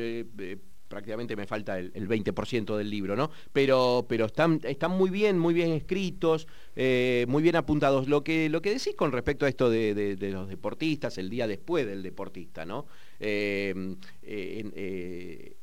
prácticamente 0.91 1.35
me 1.37 1.47
falta 1.47 1.79
el, 1.79 2.07
20% 2.07 2.75
del 2.77 2.89
libro, 2.89 3.15
¿no? 3.15 3.31
Pero, 3.53 4.05
pero 4.07 4.25
están, 4.25 4.59
están 4.63 4.91
muy 4.91 5.09
bien, 5.09 5.39
muy 5.39 5.53
bien 5.53 5.71
escritos, 5.71 6.47
eh, 6.75 7.25
muy 7.29 7.41
bien 7.41 7.55
apuntados. 7.55 8.09
Lo 8.09 8.23
que, 8.23 8.49
lo 8.49 8.61
que 8.61 8.71
decís 8.71 8.93
con 8.95 9.11
respecto 9.13 9.45
a 9.45 9.49
esto 9.49 9.69
de, 9.69 10.17
los 10.19 10.49
deportistas, 10.49 11.17
el 11.17 11.29
día 11.29 11.47
después 11.47 11.87
del 11.87 12.03
deportista, 12.03 12.65
¿no? 12.65 12.85
Eh, 13.19 13.95
eh, 14.21 15.55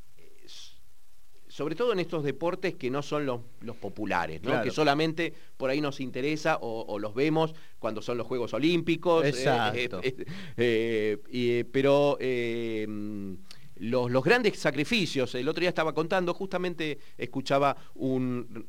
sobre 1.47 1.75
todo 1.75 1.93
en 1.93 1.99
estos 1.99 2.23
deportes 2.25 2.77
que 2.77 2.91
no 2.91 3.03
son 3.03 3.27
los, 3.27 3.41
populares, 3.81 4.43
¿no? 4.43 4.63
que 4.63 4.71
solamente 4.71 5.35
por 5.57 5.71
ahí 5.71 5.81
nos 5.81 5.99
interesa 6.01 6.59
o, 6.61 6.99
los 6.99 7.15
vemos 7.15 7.55
cuando 7.79 8.01
son 8.01 8.17
los 8.17 8.27
Juegos 8.27 8.55
Olímpicos. 8.55 9.25
Exacto. 9.27 10.01
pero 11.73 12.17
los, 13.81 14.25
grandes 14.25 14.59
sacrificios. 14.59 15.35
El 15.35 15.49
otro 15.49 15.61
día 15.61 15.69
estaba 15.69 15.95
contando, 15.95 16.35
justamente 16.35 16.99
escuchaba 17.17 17.77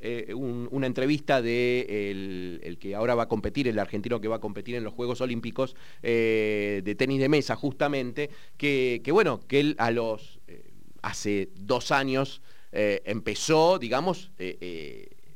eh, 0.02 0.34
una 0.34 0.88
entrevista 0.88 1.42
de 1.42 2.60
el, 2.64 2.78
que 2.80 2.96
ahora 2.96 3.16
va 3.16 3.24
a 3.24 3.28
competir, 3.28 3.68
el 3.68 3.80
argentino 3.80 4.22
que 4.22 4.28
va 4.28 4.38
a 4.38 4.40
competir 4.40 4.76
en 4.76 4.84
los 4.84 4.94
Juegos 4.94 5.22
Olímpicos 5.22 5.76
eh, 6.04 6.82
de 6.84 6.96
tenis 6.96 7.20
de 7.20 7.30
mesa, 7.30 7.56
justamente, 7.56 8.30
que, 8.58 9.02
bueno, 9.12 9.40
que 9.48 9.60
él 9.60 9.76
a 9.78 9.92
los 9.92 10.40
eh, 10.48 10.72
hace 11.02 11.50
dos 11.56 11.92
años 11.92 12.42
empezó, 12.72 13.80
digamos, 13.80 14.32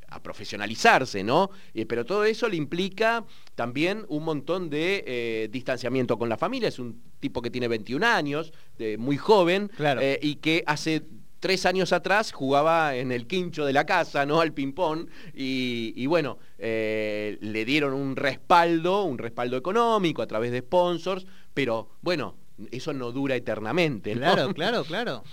a 0.07 0.21
profesionalizarse, 0.21 1.23
¿no? 1.23 1.49
pero 1.88 2.05
todo 2.05 2.25
eso 2.25 2.47
le 2.47 2.57
implica 2.57 3.25
también 3.55 4.05
un 4.07 4.23
montón 4.23 4.69
de 4.69 5.49
distanciamiento 5.51 6.19
con 6.19 6.29
la 6.29 6.38
familia. 6.38 6.69
Es 6.69 6.77
un 6.77 7.01
tipo 7.23 7.41
que 7.41 7.49
tiene 7.49 7.69
21 7.69 8.05
años, 8.05 8.51
muy 8.97 9.15
joven, 9.15 9.71
eh, 9.79 10.19
y 10.21 10.36
que 10.36 10.62
hace 10.67 11.03
tres 11.39 11.65
años 11.65 11.93
atrás 11.93 12.33
jugaba 12.33 12.97
en 12.97 13.13
el 13.13 13.27
quincho 13.27 13.65
de 13.65 13.71
la 13.71 13.86
casa, 13.86 14.25
¿no? 14.25 14.41
Al 14.41 14.51
ping-pong. 14.51 15.07
Y, 15.33 16.05
bueno, 16.05 16.38
eh, 16.57 17.38
le 17.39 17.63
dieron 17.63 17.93
un 17.93 18.17
respaldo, 18.17 19.05
un 19.05 19.17
respaldo 19.17 19.55
económico 19.55 20.21
a 20.21 20.27
través 20.27 20.51
de 20.51 20.59
sponsors, 20.59 21.25
pero 21.53 21.89
bueno, 22.01 22.36
eso 22.71 22.91
no 22.91 23.13
dura 23.13 23.36
eternamente. 23.38 24.12
Claro, 24.13 24.53
claro, 24.53 24.83
claro. 24.83 25.23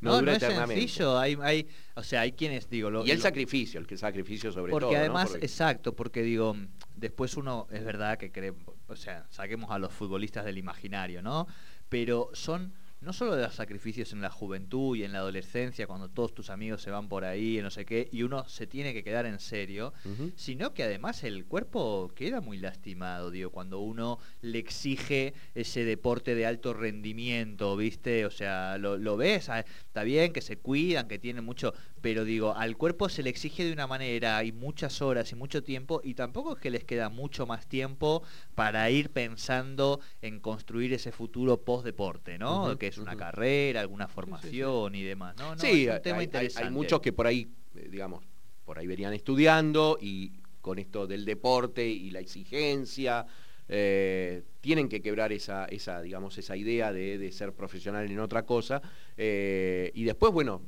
No, 0.00 0.20
no, 0.20 0.32
es 0.32 0.42
sencillo. 0.42 1.18
Hay, 1.18 1.36
hay, 1.42 1.68
o 1.94 2.02
sea, 2.02 2.22
hay 2.22 2.32
quienes 2.32 2.70
digo. 2.70 2.90
Lo, 2.90 3.06
y 3.06 3.10
el 3.10 3.20
sacrificio, 3.20 3.80
el 3.80 3.98
sacrificio 3.98 4.50
sobre 4.50 4.70
todo. 4.70 4.80
Porque 4.80 4.96
además, 4.96 5.36
exacto, 5.40 5.94
porque 5.94 6.22
digo, 6.22 6.56
después 6.96 7.36
uno 7.36 7.68
es 7.70 7.84
verdad 7.84 8.18
que 8.18 8.32
cree, 8.32 8.52
o 8.92 8.96
sea, 8.96 9.26
saquemos 9.30 9.70
a 9.70 9.78
los 9.78 9.92
futbolistas 9.92 10.44
del 10.44 10.58
imaginario, 10.58 11.22
¿no? 11.22 11.46
Pero 11.88 12.30
son 12.32 12.72
no 13.02 13.12
solo 13.12 13.34
de 13.34 13.42
los 13.42 13.54
sacrificios 13.54 14.12
en 14.12 14.20
la 14.20 14.30
juventud 14.30 14.96
y 14.96 15.02
en 15.02 15.12
la 15.12 15.18
adolescencia, 15.18 15.86
cuando 15.86 16.08
todos 16.08 16.34
tus 16.34 16.50
amigos 16.50 16.82
se 16.82 16.90
van 16.90 17.08
por 17.08 17.24
ahí, 17.24 17.58
no 17.60 17.70
sé 17.70 17.84
qué, 17.84 18.08
y 18.12 18.22
uno 18.22 18.48
se 18.48 18.66
tiene 18.68 18.94
que 18.94 19.02
quedar 19.02 19.26
en 19.26 19.40
serio, 19.40 19.92
sino 20.36 20.72
que 20.72 20.84
además 20.84 21.24
el 21.24 21.44
cuerpo 21.44 22.12
queda 22.14 22.40
muy 22.40 22.58
lastimado, 22.58 23.30
digo, 23.30 23.50
cuando 23.50 23.80
uno 23.80 24.18
le 24.40 24.58
exige 24.58 25.34
ese 25.54 25.84
deporte 25.84 26.36
de 26.36 26.46
alto 26.46 26.74
rendimiento, 26.74 27.76
¿viste? 27.76 28.24
O 28.24 28.30
sea, 28.30 28.78
lo, 28.78 28.96
lo 28.96 29.16
ves, 29.16 29.48
ah, 29.48 29.60
está 29.60 30.04
bien 30.04 30.32
que 30.32 30.40
se 30.40 30.58
cuidan, 30.58 31.08
que 31.08 31.18
tienen 31.18 31.44
mucho, 31.44 31.74
pero 32.02 32.24
digo, 32.24 32.54
al 32.54 32.76
cuerpo 32.76 33.08
se 33.08 33.22
le 33.22 33.30
exige 33.30 33.64
de 33.64 33.72
una 33.72 33.86
manera 33.86 34.42
y 34.44 34.50
muchas 34.52 35.00
horas 35.00 35.30
y 35.30 35.36
mucho 35.36 35.62
tiempo, 35.62 36.00
y 36.04 36.14
tampoco 36.14 36.54
es 36.54 36.58
que 36.58 36.70
les 36.70 36.84
queda 36.84 37.08
mucho 37.08 37.46
más 37.46 37.66
tiempo 37.68 38.22
para 38.56 38.90
ir 38.90 39.10
pensando 39.10 40.00
en 40.20 40.40
construir 40.40 40.92
ese 40.92 41.12
futuro 41.12 41.62
post 41.62 41.84
deporte, 41.84 42.38
¿no? 42.38 42.66
Ujú, 42.66 42.78
que 42.78 42.88
es 42.88 42.98
una 42.98 43.16
carrera, 43.16 43.80
alguna 43.80 44.08
formación 44.08 44.94
y 44.96 45.02
demás, 45.02 45.36
¿no? 45.36 45.54
No, 45.54 45.62
sí, 45.62 45.86
es 45.86 45.96
un 45.96 46.02
tema 46.02 46.18
hay, 46.18 46.24
interesante. 46.24 46.66
hay 46.66 46.72
muchos 46.72 47.00
que 47.00 47.12
por 47.12 47.26
ahí, 47.28 47.48
eh, 47.76 47.88
digamos, 47.88 48.24
por 48.64 48.78
ahí 48.78 48.86
venían 48.86 49.12
estudiando 49.12 49.96
y 50.00 50.32
con 50.60 50.78
esto 50.80 51.06
del 51.06 51.24
deporte 51.24 51.86
y 51.86 52.10
la 52.10 52.18
exigencia, 52.20 53.26
eh, 53.68 54.42
tienen 54.60 54.88
que 54.88 55.00
quebrar 55.00 55.32
esa, 55.32 55.66
esa, 55.66 56.02
digamos, 56.02 56.36
esa 56.36 56.56
idea 56.56 56.92
de, 56.92 57.16
de 57.16 57.32
ser 57.32 57.52
profesional 57.52 58.10
en 58.10 58.18
otra 58.18 58.44
cosa. 58.44 58.82
eh, 59.16 59.90
y 59.94 60.04
después, 60.04 60.32
bueno, 60.32 60.62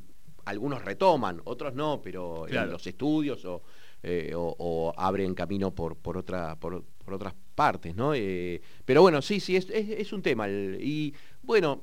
algunos 0.46 0.84
retoman, 0.84 1.40
otros 1.44 1.74
no, 1.74 2.00
pero 2.02 2.44
Claro. 2.48 2.66
en 2.66 2.72
los 2.72 2.86
estudios 2.86 3.44
o, 3.44 3.62
eh, 4.02 4.32
o- 4.34 4.54
o 4.58 4.92
abren 4.96 5.34
camino 5.34 5.74
por, 5.74 5.96
por, 5.96 6.16
otra, 6.18 6.56
por, 6.56 6.84
por 7.04 7.14
otras 7.14 7.34
partes, 7.54 7.94
¿no? 7.94 8.12
Eh, 8.14 8.60
pero 8.84 9.02
bueno, 9.02 9.22
sí, 9.22 9.40
sí, 9.40 9.56
es, 9.56 9.68
es- 9.70 9.88
es 9.90 10.12
un 10.12 10.22
tema. 10.22 10.46
el- 10.46 10.78
y 10.82 11.14
bueno, 11.42 11.82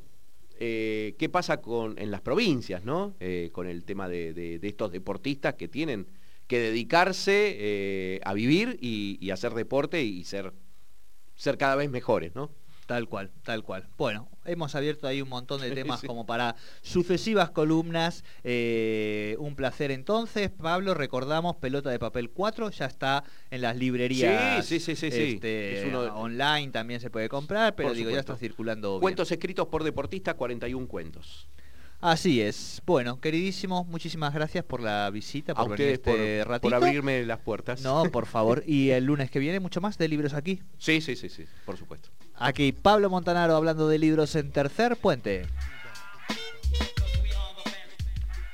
eh, 0.59 1.15
qué 1.17 1.27
pasa 1.29 1.59
con, 1.61 1.97
en 1.97 2.11
las 2.11 2.21
provincias, 2.21 2.85
¿no? 2.85 3.15
Eh, 3.19 3.49
con 3.51 3.65
el 3.67 3.83
tema 3.83 4.07
de, 4.07 4.33
de- 4.33 4.59
de 4.59 4.67
estos 4.67 4.91
deportistas 4.91 5.55
que 5.55 5.67
tienen 5.67 6.05
que 6.47 6.59
dedicarse 6.59 7.55
eh, 7.57 8.19
a 8.23 8.33
vivir 8.33 8.77
y, 8.81 9.17
y 9.21 9.31
hacer 9.31 9.53
deporte 9.53 10.03
y 10.03 10.23
ser, 10.25 10.51
ser 11.35 11.57
cada 11.57 11.75
vez 11.75 11.89
mejores, 11.89 12.35
¿no? 12.35 12.51
Tal 12.91 13.07
cual, 13.07 13.31
tal 13.43 13.63
cual. 13.63 13.87
Bueno, 13.97 14.27
hemos 14.43 14.75
abierto 14.75 15.07
ahí 15.07 15.21
un 15.21 15.29
montón 15.29 15.61
de 15.61 15.71
temas 15.85 16.01
sí. 16.01 16.07
como 16.07 16.25
para 16.25 16.57
sucesivas 16.81 17.49
columnas. 17.51 18.25
Eh, 18.43 19.37
un 19.39 19.55
placer 19.55 19.91
entonces, 19.91 20.49
Pablo. 20.49 20.93
Recordamos, 20.93 21.55
Pelota 21.55 21.89
de 21.89 21.99
Papel 21.99 22.29
4 22.31 22.69
ya 22.71 22.87
está 22.87 23.23
en 23.49 23.61
las 23.61 23.77
librerías. 23.77 24.65
Sí, 24.65 24.77
sí, 24.81 24.93
sí, 24.97 25.09
sí, 25.09 25.15
sí. 25.17 25.31
este, 25.35 25.79
Es 25.79 25.85
uno 25.87 26.03
de- 26.03 26.09
Online 26.09 26.67
también 26.71 26.99
se 26.99 27.09
puede 27.09 27.29
comprar, 27.29 27.75
pero 27.75 27.87
Por 27.87 27.95
digo, 27.95 28.09
ya 28.11 28.19
está 28.19 28.35
circulando. 28.35 28.89
bien. 28.95 29.01
Cuentos 29.03 29.31
escritos 29.31 29.67
por 29.69 29.85
deportistas, 29.85 30.35
41 30.35 30.85
cuentos. 30.89 31.47
Así 32.01 32.41
es. 32.41 32.81
Bueno, 32.85 33.21
queridísimo, 33.21 33.85
muchísimas 33.85 34.33
gracias 34.33 34.65
por 34.65 34.81
la 34.81 35.09
visita, 35.11 35.53
A 35.53 35.55
por 35.55 35.77
venir 35.77 36.01
por, 36.01 36.15
este 36.15 36.39
por 36.43 36.49
ratito. 36.49 36.75
abrirme 36.75 37.23
las 37.25 37.39
puertas. 37.39 37.81
No, 37.83 38.03
por 38.11 38.25
favor. 38.25 38.63
Y 38.67 38.89
el 38.89 39.05
lunes 39.05 39.31
que 39.31 39.39
viene, 39.39 39.61
mucho 39.61 39.79
más 39.79 39.97
de 39.97 40.09
libros 40.09 40.33
aquí. 40.33 40.61
Sí, 40.77 40.99
sí, 40.99 41.15
sí, 41.15 41.29
sí, 41.29 41.45
por 41.65 41.77
supuesto. 41.77 42.09
Aquí 42.43 42.71
Pablo 42.71 43.11
Montanaro 43.11 43.55
hablando 43.55 43.87
de 43.87 43.99
libros 43.99 44.35
en 44.35 44.51
tercer 44.51 44.97
puente. 44.97 45.45